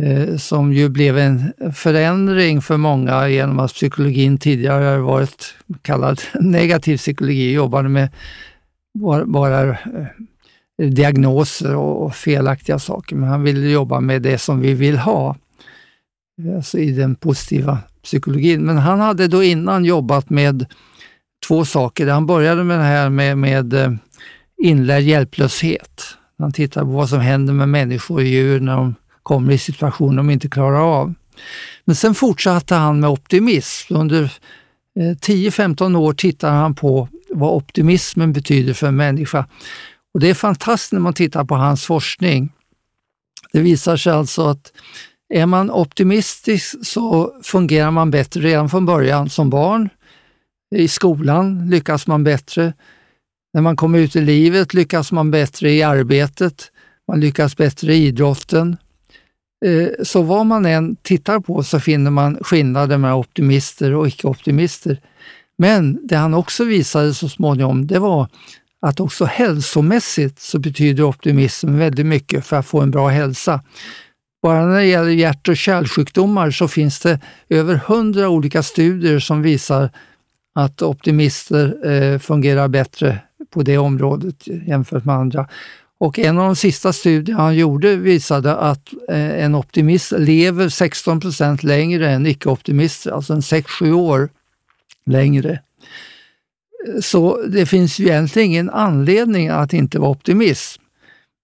[0.00, 6.20] eh, som ju blev en förändring för många genom att psykologin tidigare har varit kallad
[6.40, 8.08] negativ psykologi, jobbade med
[8.94, 10.06] bara, bara eh,
[10.82, 15.36] diagnoser och, felaktiga saker, men han ville jobba med det som vi vill ha,
[16.56, 18.62] alltså i den positiva psykologin.
[18.62, 20.66] Men han hade då innan jobbat med
[21.48, 22.06] två saker.
[22.06, 23.92] Han började med det här med, med eh,
[24.62, 26.02] inlärd hjälplöshet.
[26.38, 30.16] Han tittade på vad som händer med människor och djur när de kommer i situationer
[30.16, 31.14] de inte klarar av.
[31.84, 33.94] Men sen fortsatte han med optimism.
[33.94, 34.22] Under
[35.00, 39.46] eh, 10-15 år tittade han på vad optimismen betyder för en människa.
[40.14, 42.52] Och Det är fantastiskt när man tittar på hans forskning.
[43.52, 44.72] Det visar sig alltså att
[45.28, 49.88] är man optimistisk så fungerar man bättre redan från början som barn.
[50.74, 52.72] I skolan lyckas man bättre.
[53.54, 56.70] När man kommer ut i livet lyckas man bättre i arbetet.
[57.08, 58.76] Man lyckas bättre i idrotten.
[59.64, 65.00] Eh, så vad man än tittar på så finner man skillnader mellan optimister och icke-optimister.
[65.58, 68.28] Men det han också visade så småningom, det var
[68.84, 73.60] att också hälsomässigt så betyder optimism väldigt mycket för att få en bra hälsa.
[74.42, 79.42] Bara när det gäller hjärt och kärlsjukdomar så finns det över hundra olika studier som
[79.42, 79.90] visar
[80.54, 83.18] att optimister eh, fungerar bättre
[83.50, 85.48] på det området jämfört med andra.
[85.98, 91.20] Och en av de sista studierna han gjorde visade att eh, en optimist lever 16
[91.20, 94.28] procent längre än icke-optimister, alltså en 6-7 år
[95.06, 95.60] längre.
[97.00, 100.80] Så det finns ju egentligen ingen anledning att inte vara optimist.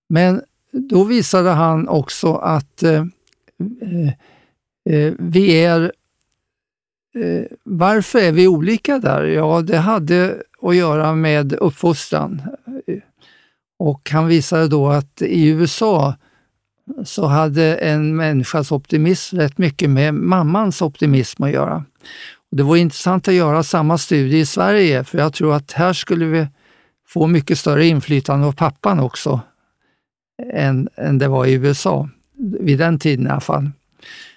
[0.08, 3.04] Men då visade han också att eh,
[3.82, 4.08] eh,
[4.94, 5.92] eh, vi är...
[7.14, 9.24] Eh, varför är vi olika där?
[9.24, 12.42] Ja, det hade att göra med uppfostran.
[13.78, 16.14] Och han visade då att i USA
[17.04, 21.84] så hade en människas optimism rätt mycket med mammans optimism att göra.
[22.50, 26.24] Det vore intressant att göra samma studie i Sverige, för jag tror att här skulle
[26.24, 26.46] vi
[27.08, 29.40] få mycket större inflytande av pappan också,
[30.52, 32.08] än, än det var i USA,
[32.60, 33.70] vid den tiden i alla fall.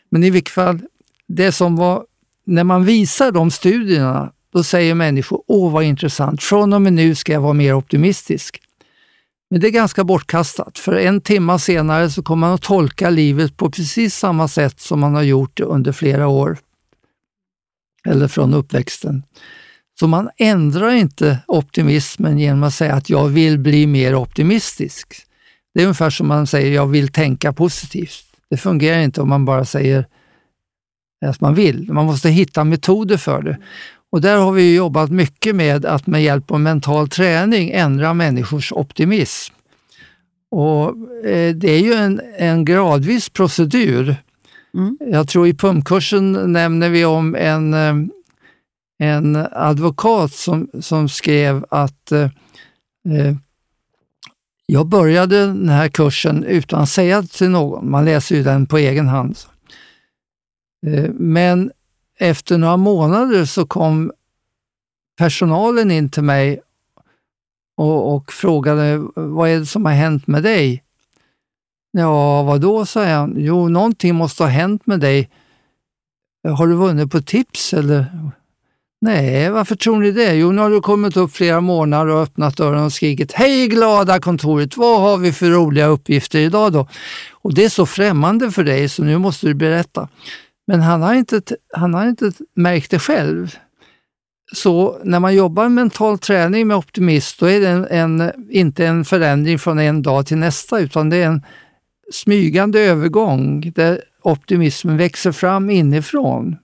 [0.09, 0.79] Men i vilket fall,
[1.27, 2.05] det som var,
[2.45, 7.15] när man visar de studierna, då säger människor, åh vad intressant, från och med nu
[7.15, 8.61] ska jag vara mer optimistisk.
[9.49, 13.57] Men det är ganska bortkastat, för en timme senare så kommer man att tolka livet
[13.57, 16.57] på precis samma sätt som man har gjort det under flera år.
[18.07, 19.23] Eller från uppväxten.
[19.99, 25.13] Så man ändrar inte optimismen genom att säga att jag vill bli mer optimistisk.
[25.73, 28.25] Det är ungefär som man säger jag vill tänka positivt.
[28.49, 30.05] Det fungerar inte om man bara säger
[31.25, 31.91] att man vill.
[31.91, 33.57] Man måste hitta metoder för det.
[34.11, 38.71] Och där har vi jobbat mycket med att med hjälp av mental träning ändra människors
[38.71, 39.53] optimism.
[40.51, 40.87] Och
[41.25, 44.15] eh, Det är ju en, en gradvis procedur.
[44.77, 44.97] Mm.
[44.99, 47.95] Jag tror i pumpkursen nämner vi om en, eh,
[48.99, 52.29] en advokat som, som skrev att eh,
[53.09, 53.35] eh,
[54.65, 57.91] jag började den här kursen utan att säga till någon.
[57.91, 59.37] Man läser ju den på egen hand.
[60.87, 61.71] Eh, Men
[62.19, 64.11] efter några månader så kom
[65.17, 66.61] personalen in till mig
[67.77, 70.82] och, och frågade vad är det som har hänt med dig?
[71.97, 73.35] Ja, vad då, sa han.
[73.37, 75.29] Jo, någonting måste ha hänt med dig.
[76.57, 78.05] Har du vunnit på tips eller?
[79.01, 80.33] Nej, varför tror ni det?
[80.33, 84.19] Jo, nu har du kommit upp flera månader och öppnat dörren och skrikit Hej glada
[84.19, 86.87] kontoret, vad har vi för roliga uppgifter idag då?
[87.31, 90.07] Och det är så främmande för dig så nu måste du berätta.
[90.67, 91.41] Men han har inte,
[91.73, 93.55] han har inte märkt det själv.
[94.53, 98.85] Så när man jobbar med mental träning med optimist, då är det en, en, inte
[98.85, 101.41] en förändring från en dag till nästa, utan det är en
[102.13, 106.55] smygande övergång där optimismen växer fram inifrån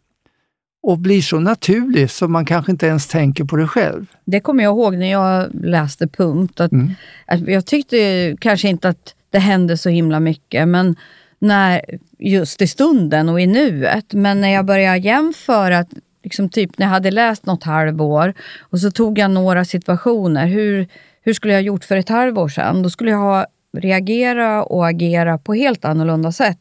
[0.84, 4.06] och blir så naturlig så man kanske inte ens tänker på det själv.
[4.26, 6.60] Det kommer jag ihåg när jag läste punkt.
[6.60, 6.92] Att, Mm.
[7.28, 10.96] att jag tyckte kanske inte att det hände så himla mycket, men
[11.40, 11.82] när,
[12.20, 14.14] just i stunden och i nuet.
[14.14, 15.90] Men när jag började jämföra, att
[16.24, 20.48] liksom typ när jag hade läst något halvår och så tog jag några situationer.
[20.48, 20.88] Hur,
[21.22, 22.84] hur skulle jag ha gjort för ett halvår sedan?
[22.84, 23.46] Då skulle jag ha
[23.78, 26.60] reagerat och agera på helt annorlunda sätt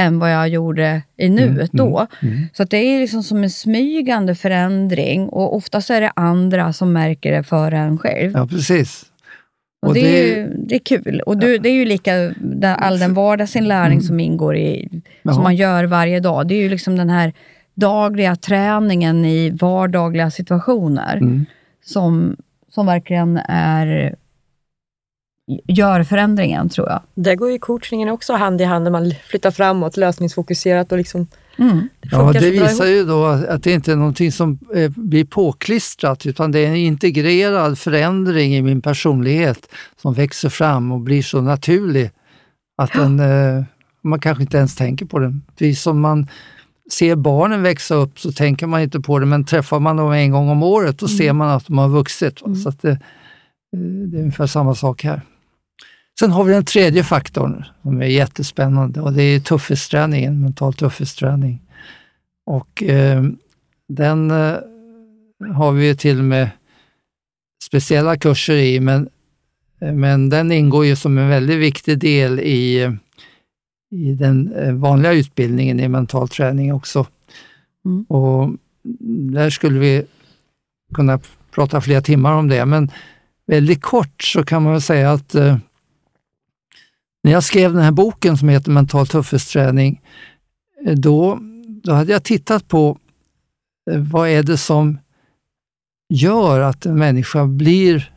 [0.00, 2.06] än vad jag gjorde i nuet då.
[2.52, 6.92] Så att det är liksom som en smygande förändring och oftast är det andra som
[6.92, 8.32] märker det före en själv.
[8.34, 9.02] Ja, precis.
[9.82, 11.20] Och, Och det, det- är ju, det är kul.
[11.26, 15.02] Och du, det är ju lika den, all den vardagsinlärning som ingår i, Mm.
[15.22, 15.34] Jaha.
[15.34, 16.48] som man gör varje dag.
[16.48, 17.32] Det är ju liksom den här
[17.74, 21.46] dagliga träningen i vardagliga situationer Mm.
[21.84, 22.36] som,
[22.70, 24.14] som verkligen är
[25.66, 27.02] gör förändringen, tror jag.
[27.14, 31.26] Där går ju coachningen också hand i hand när man flyttar framåt, lösningsfokuserat och liksom,
[31.58, 31.88] Mm.
[32.00, 32.96] det Ja, det visar ihop.
[32.96, 36.76] ju då att det inte är någonting som eh, blir påklistrat utan det är en
[36.76, 39.68] integrerad förändring i min personlighet
[40.02, 42.10] som växer fram och blir så naturlig
[42.82, 43.64] att den, eh,
[44.02, 45.42] man kanske inte ens tänker på den.
[45.58, 46.26] Precis som man
[46.92, 50.30] ser barnen växa upp så tänker man inte på det men träffar man dem en
[50.32, 52.42] gång om året då ser man att de har vuxit.
[52.42, 52.54] va.
[52.54, 52.98] Så att det, eh,
[54.10, 55.20] det är ungefär samma sak här.
[56.20, 61.60] Sen har vi den tredje faktorn som är jättespännande och det är tuffhetsträningen, mental tuffhetsträning.
[62.46, 63.22] Och eh,
[63.88, 64.56] den eh,
[65.54, 66.50] har vi ju till och med
[67.64, 69.08] speciella kurser i, men,
[69.78, 72.90] men den ingår ju som en väldigt viktig del i,
[73.90, 77.06] i den eh, vanliga utbildningen i mental träning också.
[77.84, 78.02] Mm.
[78.02, 78.50] Och
[79.32, 80.04] där skulle vi
[80.94, 82.90] kunna prata flera timmar om det, men
[83.46, 85.56] väldigt kort så kan man säga att eh,
[87.22, 90.00] när jag skrev den här boken som heter Mental tuffhetsträning,
[90.86, 91.38] eh, då,
[91.84, 92.98] då hade jag tittat på
[93.90, 94.98] eh, vad är det som
[96.08, 98.12] gör att en människa blir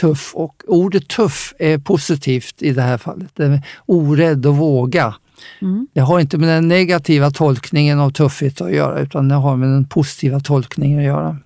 [0.00, 3.30] tuff och ordet tuff är positivt i det här fallet.
[3.34, 5.14] Det är orädd och våga.
[5.62, 5.86] Mm.
[5.92, 9.68] Det har inte med den negativa tolkningen av tuffhet att göra utan det har med
[9.68, 11.36] den positiva tolkningen att göra.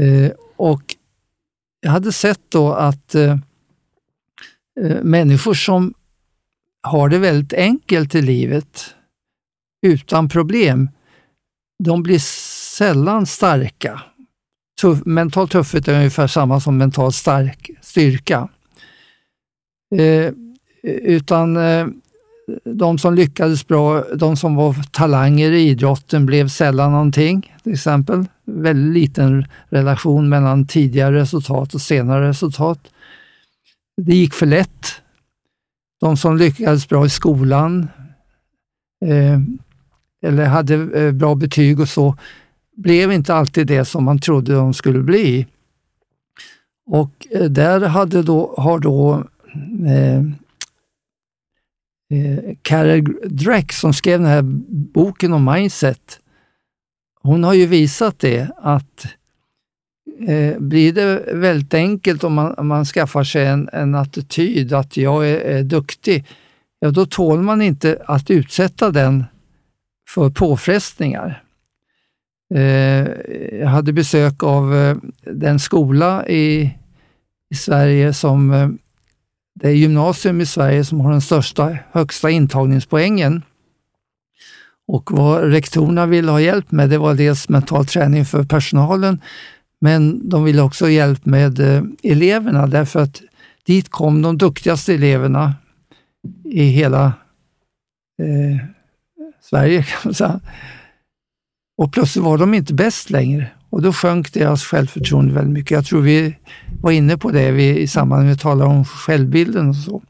[0.00, 0.82] Eh, och
[1.80, 3.36] jag hade sett då att eh,
[4.80, 5.94] Eh, människor som
[6.82, 8.94] har det väldigt enkelt i livet
[9.86, 10.88] utan problem,
[11.84, 12.18] de blir
[12.76, 14.02] sällan starka.
[14.80, 18.48] Tuff, mental tuffhet är ungefär samma som mental stark styrka.
[19.94, 20.32] Eh,
[20.82, 21.86] utan eh,
[22.64, 28.24] de som lyckades bra, de som var talanger i idrotten blev sällan någonting, till exempel.
[28.44, 32.91] Väldigt liten relation mellan tidigare resultat och senare resultat.
[33.96, 35.02] Det gick för lätt.
[36.00, 37.88] De som lyckades bra i skolan
[39.04, 39.40] eh,
[40.22, 42.16] eller hade eh, bra betyg och så,
[42.76, 45.46] blev inte alltid det som man trodde de skulle bli.
[46.86, 49.24] Och eh, där hade då, har då
[49.86, 50.18] eh,
[52.18, 54.42] eh, Carol Dreck som skrev den här
[54.94, 56.20] boken om mindset,
[57.22, 59.06] hon har ju visat det att
[60.28, 64.96] eh, blir det väldigt enkelt om man, om man skaffar sig en, en attityd att
[64.96, 66.24] jag är, är duktig,
[66.80, 69.24] ja då tål man inte att utsätta den
[70.08, 71.42] för påfrestningar.
[72.54, 73.08] Eh,
[73.60, 76.74] jag hade besök av eh, den skola i,
[77.50, 78.68] i Sverige som eh,
[79.54, 83.42] det är gymnasium i Sverige som har den största, högsta intagningspoängen.
[84.86, 89.20] Och vad rektorerna ville ha hjälp med, det var dels mental träning för personalen,
[89.82, 93.22] men de ville också ha hjälp med eh, eleverna därför att
[93.66, 95.54] dit kom de duktigaste eleverna
[96.44, 97.04] i hela
[98.22, 98.66] eh,
[99.40, 100.40] Sverige kan man säga.
[101.78, 105.70] Och plötsligt var de inte bäst längre och då sjönk deras självförtroende väldigt mycket.
[105.70, 106.36] Jag tror vi
[106.82, 110.02] var inne på det vi, i samband med att vi talade om självbilden och så.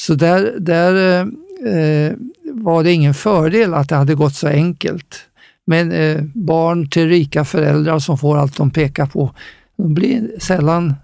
[0.00, 2.12] Så där, där eh, eh,
[2.44, 5.28] var det ingen fördel att det hade gått så enkelt.
[5.66, 9.34] Men eh, barn till rika föräldrar som får allt de pekar på,
[9.76, 10.94] de blir sällan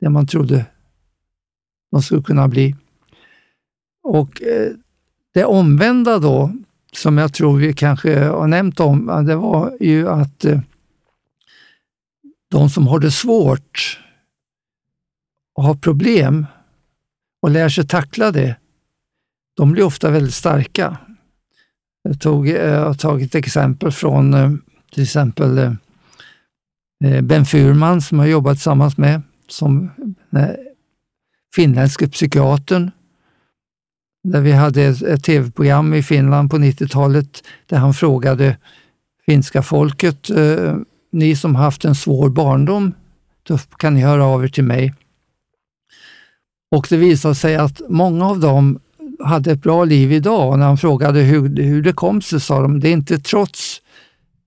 [0.00, 0.66] det man trodde
[1.92, 2.76] de skulle kunna bli.
[4.02, 4.72] Och eh,
[5.34, 6.52] det omvända då,
[6.92, 10.60] som jag tror vi kanske har nämnt om, det var ju att eh,
[12.50, 14.00] de som har det svårt
[15.54, 16.46] och har problem
[17.42, 18.56] och lär sig tackla det,
[19.56, 20.98] de blir ofta väldigt starka.
[22.02, 24.50] Jag, tog, eh, jag har tagit exempel från eh,
[24.92, 25.72] till exempel eh,
[27.04, 29.90] eh Ben Furman som jag jobbat tillsammans med, som
[30.36, 30.48] eh,
[31.54, 32.90] finländske psykiatern.
[34.24, 38.56] Där vi hade ett, ett tv-program i Finland på 90-talet där han frågade
[39.26, 40.76] finska folket, eh,
[41.12, 42.94] ni som haft en svår barndom,
[43.42, 44.94] då kan ni höra av er till mig.
[46.70, 48.80] Och det visade sig att många av dem
[49.24, 52.60] hade ett bra liv idag och när han frågade hur, hur det kom sig sa
[52.60, 53.80] de, det är inte trots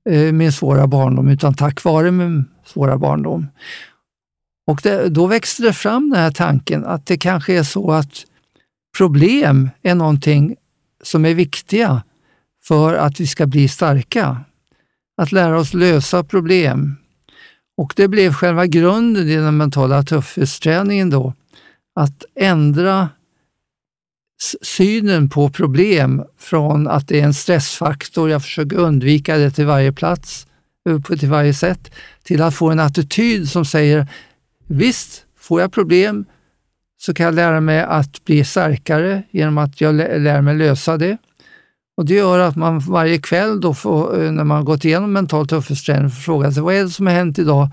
[0.10, 3.48] eh, min svåra barndom utan tack vare min svåra barndom.
[4.68, 8.26] Och det, då växte det fram den här tanken att det kanske är så att
[8.98, 10.56] problem är någonting
[11.04, 12.04] som är viktiga
[12.64, 14.38] för att vi ska bli starka.
[15.18, 16.96] Att lära oss lösa problem.
[17.78, 21.34] Och det blev själva grunden i den mentala tuffhetsträningen då.
[21.96, 23.10] att ändra
[24.62, 29.92] synen på problem från att det är en stressfaktor, jag försöker undvika det till varje
[29.92, 30.48] plats,
[30.90, 31.92] eh, till varje sätt,
[32.24, 34.08] till att få en attityd som säger
[34.68, 36.26] visst, får jag problem
[36.98, 41.18] så kan jag lära mig att bli starkare genom att jag lär mig lösa det.
[41.98, 45.48] Och Det gör att man varje kväll då får, eh, när man gått igenom mental
[45.48, 47.70] tuffhetsträning får fråga sig vad är det som har hänt idag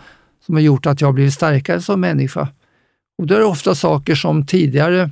[0.47, 2.49] som har gjort att jag blivit starkare som människa?
[3.19, 5.11] Och då är det ofta saker som tidigare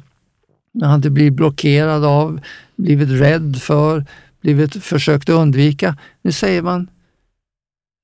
[0.73, 2.41] jag hade blivit blockerad av,
[2.77, 4.05] blivit rädd för,
[4.41, 5.97] blivit försökt undvika.
[6.23, 6.91] Nu säger man,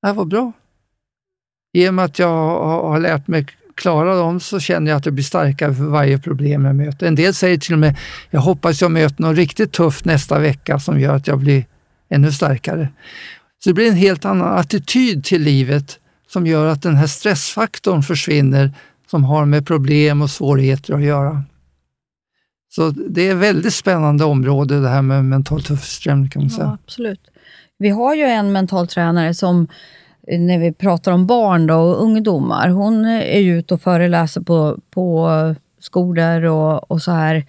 [0.01, 0.51] det var bra.
[1.73, 3.45] I och med att jag har lärt mig
[3.75, 7.07] klara dem så känner jag att jag blir starkare för varje problem jag möter.
[7.07, 7.97] En del säger till och med,
[8.29, 11.65] jag hoppas jag möter något riktigt tufft nästa vecka som gör att jag blir
[12.09, 12.89] ännu starkare.
[13.63, 18.03] Så det blir en helt annan attityd till livet som gör att den här stressfaktorn
[18.03, 18.71] försvinner
[19.11, 21.43] som har med problem och svårigheter att göra.
[22.77, 26.65] Så det är ett väldigt spännande område det här med mental tuffström kan man säga.
[26.65, 27.21] Ja, absolut.
[27.77, 29.67] Vi har ju en mental tränare som
[30.27, 35.29] när vi pratar om barn då, och ungdomar, hon är ute och föreläser på, på
[35.79, 37.45] skolor och, och så här.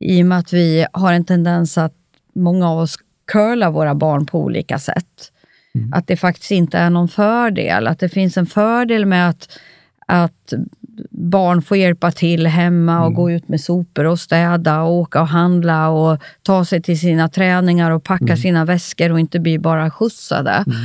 [0.00, 1.94] I och med att vi har en tendens att
[2.34, 2.96] många av oss
[3.32, 5.32] curlar våra barn på olika sätt.
[5.74, 5.92] Mm.
[5.92, 7.86] Att det faktiskt inte är någon fördel.
[7.86, 9.58] Att det finns en fördel med att,
[10.06, 10.52] att
[11.10, 13.14] barn får hjälpa till hemma och mm.
[13.14, 17.28] gå ut med sopor och städa och åka och handla och ta sig till sina
[17.28, 18.36] träningar och packa mm.
[18.36, 20.64] sina väskor och inte bli bara skjutsade.
[20.66, 20.78] Mm.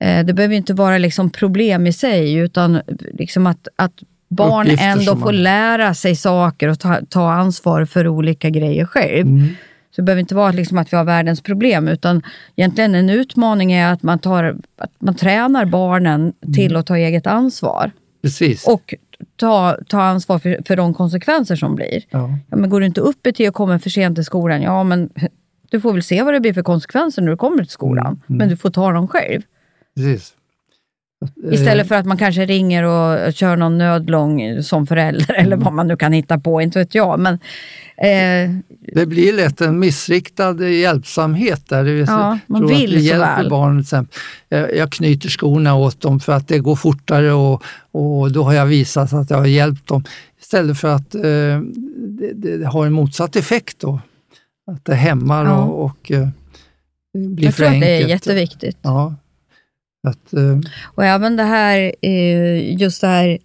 [0.00, 2.80] Eh, det behöver inte vara liksom problem i sig, utan
[3.12, 3.92] liksom att, att
[4.28, 5.42] barn Uppgifter ändå får man...
[5.42, 9.26] lära sig saker och ta, ta ansvar för olika grejer själv.
[9.26, 9.48] Mm.
[9.90, 12.22] Så det behöver inte vara liksom att vi har världens problem, utan
[12.56, 16.54] egentligen en utmaning är att man, tar, att man tränar barnen mm.
[16.54, 17.90] till att ta eget ansvar.
[18.22, 18.66] Precis.
[18.66, 18.94] Och
[19.36, 22.04] ta, ta ansvar för, för de konsekvenser som blir.
[22.10, 22.30] Ja.
[22.50, 24.84] Ja, men går du inte upp i tid och kommer för sent till skolan, ja
[24.84, 25.10] men
[25.70, 28.06] du får väl se vad det blir för konsekvenser när du kommer till skolan.
[28.06, 28.22] Mm.
[28.28, 28.38] Mm.
[28.38, 29.42] Men du får ta dem själv.
[29.96, 30.34] Precis.
[31.52, 35.46] Istället för att man kanske ringer och kör någon nödlång som förälder, mm.
[35.46, 37.20] eller vad man nu kan hitta på, inte vet jag.
[37.20, 37.34] Men,
[37.96, 38.50] eh,
[38.94, 41.84] det blir lätt en missriktad hjälpsamhet där.
[41.84, 43.50] Det ja, man vill vi hjälper väl.
[43.50, 43.84] barn.
[44.48, 48.52] Jag, jag knyter skorna åt dem för att det går fortare och, och då har
[48.52, 50.04] jag visat att jag har hjälpt dem.
[50.40, 51.22] Istället för att eh,
[51.96, 54.00] det, det, har en motsatt effekt då.
[54.66, 55.62] Att det hämmar ja.
[55.62, 56.28] och, och eh,
[57.14, 57.64] blir jag för enkelt.
[57.64, 58.78] Jag tror att det är jätteviktigt.
[58.82, 59.14] Ja.
[60.02, 63.38] Att, eh, och även det här, eh, just det här, eh,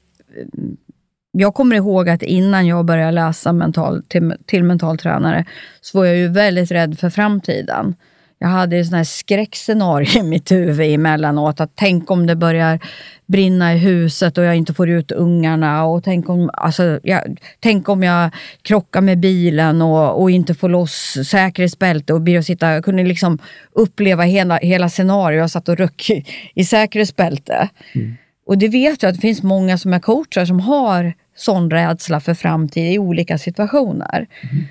[1.31, 5.45] jag kommer ihåg att innan jag började läsa mental, till, till mentaltränare,
[5.81, 7.95] så var jag ju väldigt rädd för framtiden.
[8.39, 11.59] Jag hade ju sådana här skräckscenario i mitt huvud emellanåt.
[11.59, 12.79] Att tänk om det börjar
[13.25, 15.85] brinna i huset och jag inte får ut ungarna.
[15.85, 18.29] Och tänk, om, alltså, jag, tänk om jag
[18.61, 22.73] krockar med bilen och, och inte får loss säkerhetsbälte och blir sitta.
[22.73, 23.39] Jag kunde liksom
[23.71, 25.39] uppleva hela, hela scenariot.
[25.39, 26.25] Jag satt och röck i,
[26.55, 27.69] i säkerhetsbälte.
[27.95, 28.15] Mm.
[28.47, 32.19] Och det vet jag att det finns många som är coachar som har sån rädsla
[32.19, 34.27] för framtid i olika situationer.
[34.41, 34.65] Mm.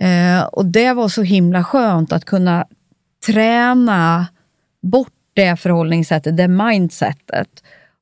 [0.00, 2.66] Eh, och det var så himla skönt att kunna
[3.26, 4.26] träna
[4.82, 7.48] bort det förhållningssättet, det mindsetet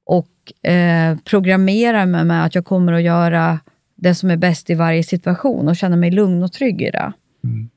[0.06, 3.60] och eh, programmera mig med att jag kommer att göra
[3.96, 7.12] det som är bäst i varje situation och känna mig lugn och trygg i det.
[7.44, 7.68] Mm.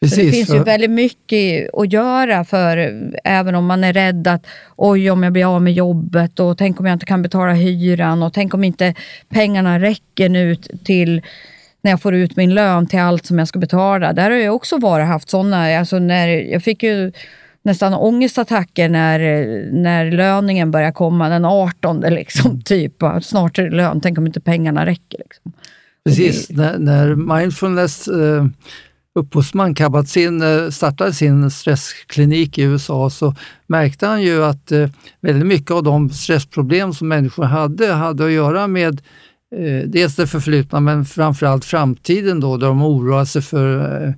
[0.00, 0.56] Precis, det finns för...
[0.56, 2.76] ju väldigt mycket att göra för
[3.24, 4.46] även om man är rädd att
[4.76, 8.22] oj, om jag blir av med jobbet och tänk om jag inte kan betala hyran
[8.22, 8.94] och tänk om inte
[9.28, 11.22] pengarna räcker nu till
[11.82, 14.12] när jag får ut min lön till allt som jag ska betala.
[14.12, 15.78] Där har jag också varit haft sådana.
[15.78, 17.12] Alltså när, jag fick ju
[17.62, 19.18] nästan ångestattacker när,
[19.72, 23.02] när löningen börjar komma den 18 liksom, typ.
[23.22, 25.18] Snart är det lön, tänk om inte pengarna räcker.
[25.18, 25.52] Liksom.
[26.04, 28.46] Precis, när, när mindfulness eh,
[29.14, 33.34] upphovsman Kabat-Zinn eh, startade sin stressklinik i USA så
[33.66, 34.88] märkte han ju att eh,
[35.20, 39.00] väldigt mycket av de stressproblem som människor hade, hade att göra med
[39.56, 44.12] eh, dels det förflutna men framförallt framtiden då, där de oroar sig för eh,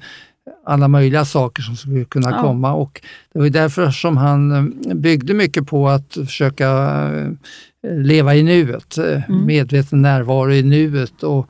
[0.64, 2.43] alla möjliga saker som skulle kunna ja.
[2.43, 2.72] komma.
[2.74, 3.03] Och
[3.33, 7.31] det var därför som han eh, byggde mycket på att försöka
[7.83, 9.47] leva i nuet, mm.
[9.47, 11.49] medveten närvaro i nuet och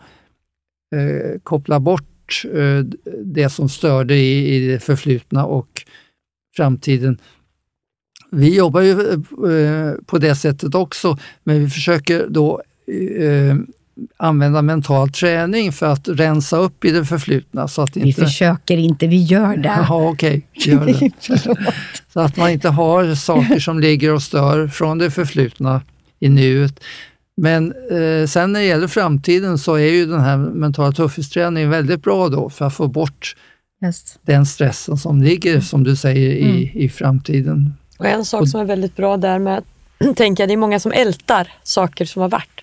[0.94, 2.84] eh, koppla bort eh,
[3.24, 5.82] det som störde i, i det förflutna och
[6.56, 7.18] framtiden.
[8.30, 12.62] Vi jobbar ju eh, på det sättet också, men vi försöker då
[14.16, 17.68] använda mental träning för att rensa upp i det förflutna.
[17.68, 18.24] Så att vi inte...
[18.24, 19.68] försöker inte, vi gör det.
[19.68, 21.10] Jaha, okej, okay.
[22.12, 25.82] så att man inte har saker som ligger och stör från det förflutna
[26.20, 26.80] i nuet.
[27.36, 32.02] Men eh, sen när det gäller framtiden så är ju den här mentala tuffhetsträningen väldigt
[32.02, 33.36] bra då för att få bort
[33.82, 34.18] Just.
[34.22, 37.74] den stressen som ligger, som du säger, i, i framtiden.
[37.98, 39.64] Och en sak som är väldigt bra där med,
[40.16, 42.59] tänker jag, det är många som ältar saker som har varit.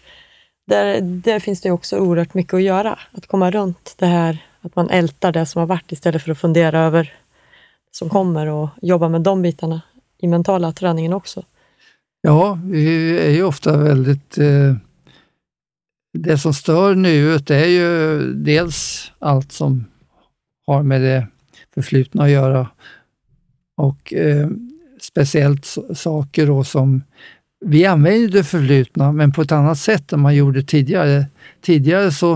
[0.67, 2.99] Där, där finns det också oerhört mycket att göra.
[3.11, 6.37] Att komma runt det här, att man ältar det som har varit istället för att
[6.37, 9.81] fundera över det som kommer och jobba med de bitarna
[10.17, 11.43] i mentala träningen också.
[12.21, 14.37] Ja, vi är ju ofta väldigt...
[14.37, 14.75] Eh,
[16.13, 19.85] det som stör nuet är ju dels allt som
[20.67, 21.27] har med det
[21.73, 22.67] förflutna att göra
[23.77, 24.49] och eh,
[25.01, 27.03] speciellt saker då som
[27.65, 31.25] vi använder det förflutna, men på ett annat sätt än man gjorde tidigare.
[31.61, 32.33] Tidigare så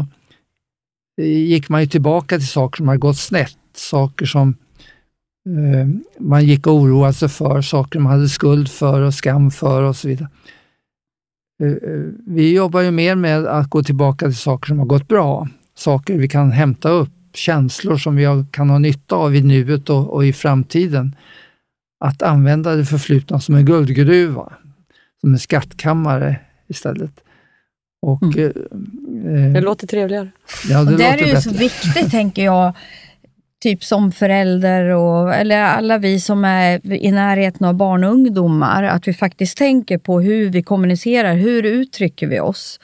[1.17, 4.55] eh, gick man ju tillbaka till saker som har gått snett, saker som
[5.45, 5.87] eh,
[6.19, 9.95] man gick och oroade sig för, saker man hade skuld för och skam för och
[9.95, 10.29] så vidare.
[11.63, 15.07] Eh, eh Vi jobbar ju mer med att gå tillbaka till saker som har gått
[15.07, 19.89] bra, saker vi kan hämta upp, känslor som vi kan ha nytta av i nuet
[19.89, 21.15] och, och i framtiden.
[22.03, 24.53] Att använda det förflutna som en guldgruva,
[25.21, 26.35] som en skattkammare
[26.67, 27.13] istället.
[28.01, 29.45] Och, Mm.
[29.47, 30.29] eh, Det låter trevligare.
[30.69, 31.41] ja, det Och där låter är ju bättre.
[31.41, 32.73] så viktigt, tänker jag,
[33.63, 38.83] typ som förälder och, eller alla vi som är i närheten av barn och ungdomar,
[38.83, 42.79] att vi faktiskt tänker på hur vi kommunicerar, hur uttrycker vi oss?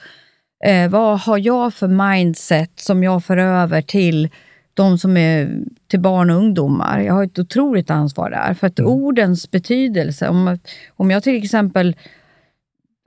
[0.65, 4.29] Eh, vad har jag för mindset som jag för över till
[4.73, 6.99] de som är till barn och ungdomar?
[6.99, 10.57] Jag har ett otroligt ansvar där, för att ordens betydelse, om,
[10.95, 11.95] om jag till exempel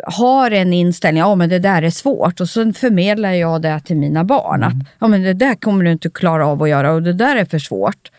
[0.05, 3.97] har en inställning, ja men det där är svårt och så förmedlar jag det till
[3.97, 4.63] mina barn.
[4.63, 7.37] Att, ja men det där kommer du inte klara av att göra och det där
[7.37, 8.11] är för svårt.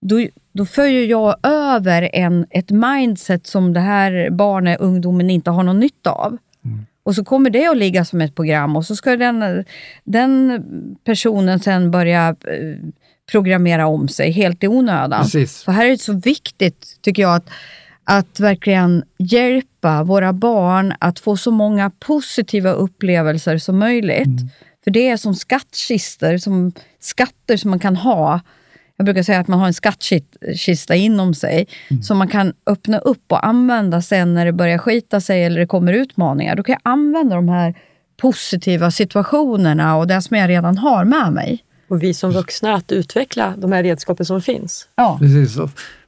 [0.00, 5.62] Då, då följer jag över en, ett mindset som det här barnet, ungdomen inte har
[5.62, 6.38] någon nytta av.
[7.02, 9.64] Och så kommer det att ligga som ett program och så ska den,
[10.04, 10.62] den
[11.04, 12.90] personen sen börja eh,
[13.30, 15.22] programmera om sig helt i onödan.
[15.22, 15.56] Precis.
[15.56, 17.50] Så här är det så viktigt, tycker jag, att,
[18.04, 19.69] att verkligen hjälpa
[20.04, 24.40] våra barn att få så många positiva upplevelser som möjligt.
[24.84, 28.40] För det är som skattkistor, som skatter som man kan ha.
[28.96, 31.66] Jag brukar säga att man har en skattkista inom sig
[32.02, 35.66] som man kan öppna upp och använda sen när det börjar skita sig eller det
[35.66, 36.56] kommer utmaningar.
[36.56, 37.74] Då kan jag använda de här
[38.16, 41.64] positiva situationerna och det som jag redan har med mig.
[41.88, 44.88] Och vi som vuxna att utveckla de här redskapen som finns.
[44.94, 45.18] Ja.
[45.20, 45.54] Precis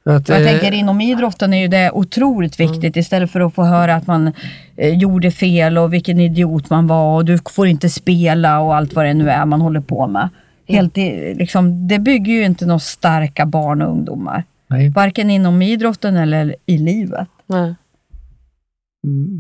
[0.05, 3.65] att, jag eh, tänker inom idrotten är ju det otroligt viktigt istället för att få
[3.65, 4.33] höra att man
[4.77, 8.95] eh, gjorde fel och vilken idiot man var och du får inte spela och allt
[8.95, 10.29] vad det nu är man håller på med.
[10.69, 14.45] Helt i, liksom, det bygger ju inte några starka barn och ungdomar.
[14.67, 14.89] nej.
[14.89, 17.29] Varken inom idrotten eller i livet.
[17.47, 17.75] Nej.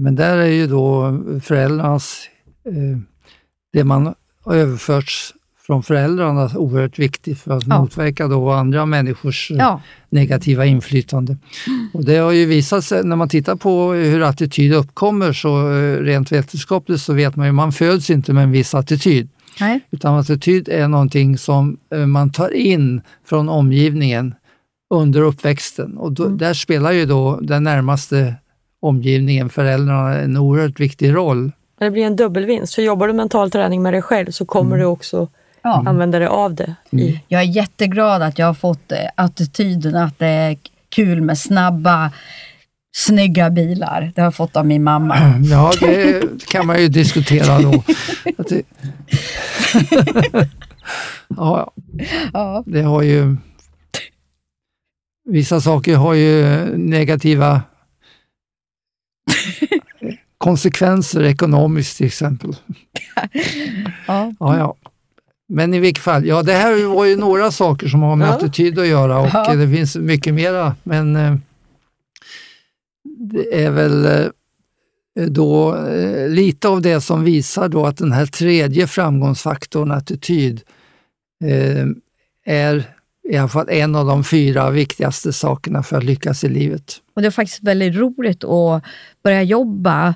[0.00, 2.28] Men där är ju då föräldrarnas,
[2.66, 2.98] eh,
[3.72, 5.34] det man har överförts
[5.72, 7.80] från föräldrarna oerhört viktigt för att Ja.
[7.80, 11.36] motverka då andra människors eh, Ja, negativa inflytande.
[11.94, 15.96] Och det har ju visat sig, när man tittar på hur attityd uppkommer, så eh,
[15.98, 19.28] rent vetenskapligt så vet man ju, man föds inte med en viss attityd.
[19.60, 19.80] nej.
[19.90, 24.34] Utan attityd är någonting som eh, man tar in från omgivningen
[24.94, 25.96] under uppväxten.
[25.98, 28.34] Och då, där spelar ju då den närmaste
[28.80, 31.52] omgivningen, föräldrarna, en oerhört viktig roll.
[31.78, 32.74] Det blir en dubbelvinst.
[32.74, 35.28] För jobbar du mental träning med dig själv så kommer du också
[35.62, 35.82] Ja.
[35.86, 36.74] använda dig av det.
[36.90, 40.56] I, Jag är jätteglad att jag har fått eh, attityden att det är
[40.88, 42.10] kul med snabba,
[42.96, 44.12] snygga bilar.
[44.14, 45.16] Det har jag fått av min mamma.
[45.50, 47.82] Ja, det kan man ju diskutera då.
[51.36, 51.72] Ja,
[52.32, 53.36] Ja, det har ju...
[55.24, 56.46] Vissa saker har ju
[56.76, 57.62] negativa
[60.38, 62.56] konsekvenser ekonomiskt till exempel.
[64.06, 64.76] Ja, ja.
[65.54, 68.32] Men i vilket fall, ja det här var ju några saker som har med Ja.
[68.32, 69.54] attityd att göra och Ja.
[69.54, 70.76] det finns mycket mera.
[70.82, 71.34] Men eh,
[73.18, 78.26] det är väl eh, då eh, lite av det som visar då att den här
[78.26, 80.60] tredje framgångsfaktorn, attityd,
[82.46, 82.84] är
[83.30, 86.96] i alla fall en av de fyra viktigaste sakerna för att lyckas i livet.
[87.16, 88.82] Och det är faktiskt väldigt roligt att
[89.24, 90.14] börja jobba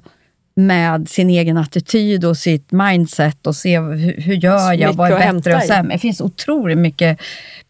[0.56, 5.22] med sin egen attityd och sitt mindset och se hur, hur gör jag, vad att
[5.22, 5.94] är bättre och sämre.
[5.94, 7.20] Det finns otroligt mycket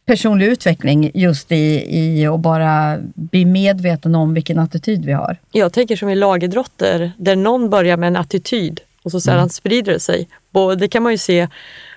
[0.07, 5.37] personlig utveckling just i, i att bara bli medveten om vilken attityd vi har.
[5.53, 9.93] jag tänker som i lagidrotter där någon börjar med en attityd och så sedan sprider
[9.93, 10.29] det sig.
[10.79, 11.49] Det kan man ju se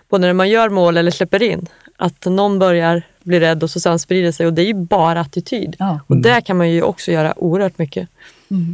[0.10, 1.68] både när man gör mål eller släpper in.
[1.98, 4.74] Att någon börjar bli rädd och så sedan sprider det sig och det är ju
[4.74, 5.76] bara attityd.
[5.80, 6.00] Ja.
[6.08, 8.10] Och där kan man ju också göra oerhört mycket.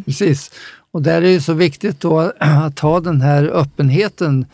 [0.05, 0.51] Precis.
[0.95, 4.45] Och där är det så viktigt då att ha den här öppenheten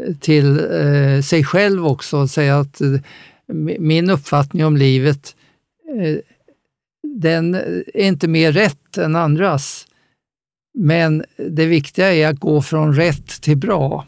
[0.00, 3.00] eh, till eh, sig själv också och säga att eh,
[3.78, 5.36] min uppfattning om livet,
[5.98, 6.16] eh,
[7.20, 7.60] den eh,
[7.94, 9.86] är inte mer rätt än andras.
[10.78, 14.06] Men det viktiga är att gå från rätt till bra.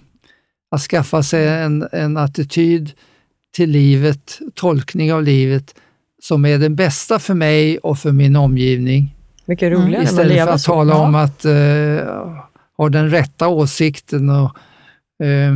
[0.71, 2.93] Att skaffa sig en, en attityd
[3.55, 5.75] till livet, tolkning av livet,
[6.23, 9.15] som är den bästa för mig och för min omgivning.
[9.45, 10.73] Mycket roligare än att Istället för att så.
[10.73, 11.53] tala om att uh,
[12.77, 14.31] ha den rätta åsikten.
[14.31, 14.57] Och,
[15.27, 15.55] eh,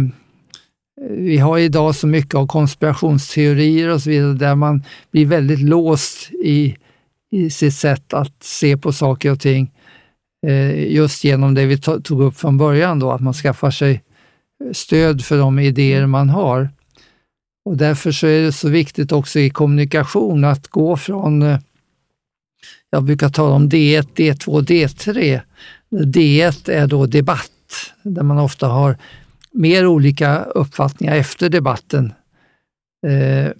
[1.10, 6.30] vi har idag så mycket av konspirationsteorier och så vidare, där man blir väldigt låst
[6.32, 6.76] i,
[7.30, 9.70] i sitt sätt att se på saker och ting.
[10.46, 14.02] Eh, just genom det vi to- tog upp från början, då, att man skaffar sig
[14.72, 16.68] stöd för de idéer man har.
[17.64, 21.58] Och därför så är det så viktigt också i kommunikation att gå från, eh,
[22.90, 25.40] jag brukar tala om D1, D2, D3.
[25.90, 27.50] D1 är då debatt,
[28.02, 28.96] där man ofta har
[29.52, 32.12] mer olika uppfattningar efter debatten
[33.06, 33.52] eh,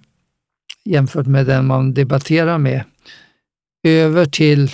[0.85, 2.83] jämfört med den man debatterar med.
[3.83, 4.71] Över till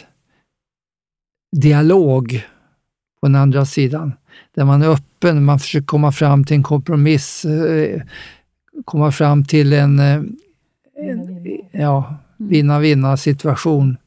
[1.56, 2.46] dialog
[3.22, 4.14] på den andra sidan,
[4.56, 8.02] där man är öppen, man försöker komma fram till en kompromiss, eh,
[8.86, 10.22] komma fram till en, eh,
[10.96, 13.98] en ja, vinna-vinna situation.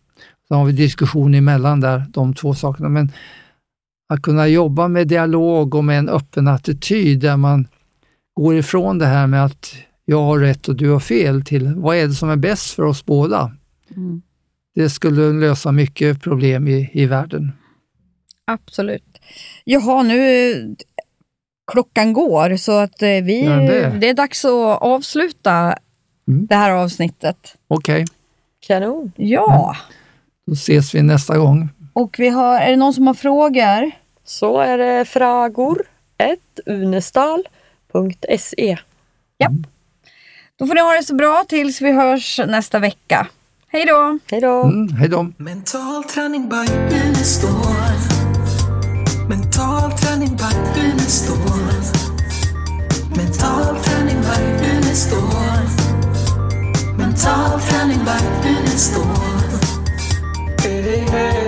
[0.48, 2.88] Så har vi diskussion emellan där, de två sakerna.
[2.88, 3.12] Men
[4.08, 7.68] att kunna jobba med dialog och med en öppen attityd där man
[8.34, 9.74] går ifrån det här med att
[10.04, 12.82] jag har rätt och du har fel till vad är det som är bäst för
[12.82, 13.52] oss båda?
[13.96, 14.22] Mm.
[14.74, 17.52] Det skulle lösa mycket problem i, i världen.
[18.44, 19.18] Absolut.
[19.64, 20.76] Jaha, nu
[21.72, 23.98] klockan går så att eh, vi, den det?
[24.00, 25.78] det är dags att avsluta
[26.28, 26.46] Mm.
[26.46, 27.56] det här avsnittet.
[27.68, 28.04] Okej,
[28.66, 29.12] Kanon.
[29.16, 29.76] Ja,
[30.48, 31.68] då ses vi nästa gång.
[31.92, 33.90] och vi har, är det någon som har frågor?
[34.24, 35.82] Så är det fragor
[36.66, 38.78] unestal.se.
[40.58, 43.26] Då får ni ha det så bra tills vi hörs nästa vecka.
[43.68, 44.18] Hej då!
[44.30, 44.62] Hej då!
[44.62, 45.32] Mm, hej då!
[45.36, 46.72] Mental träning by
[47.06, 47.52] Unestål.
[49.28, 51.38] Mental träning by Unestål.
[53.16, 55.68] Mental träning by Unestål.
[56.98, 59.37] Mental träning by Unestål.
[60.80, 61.47] Amen.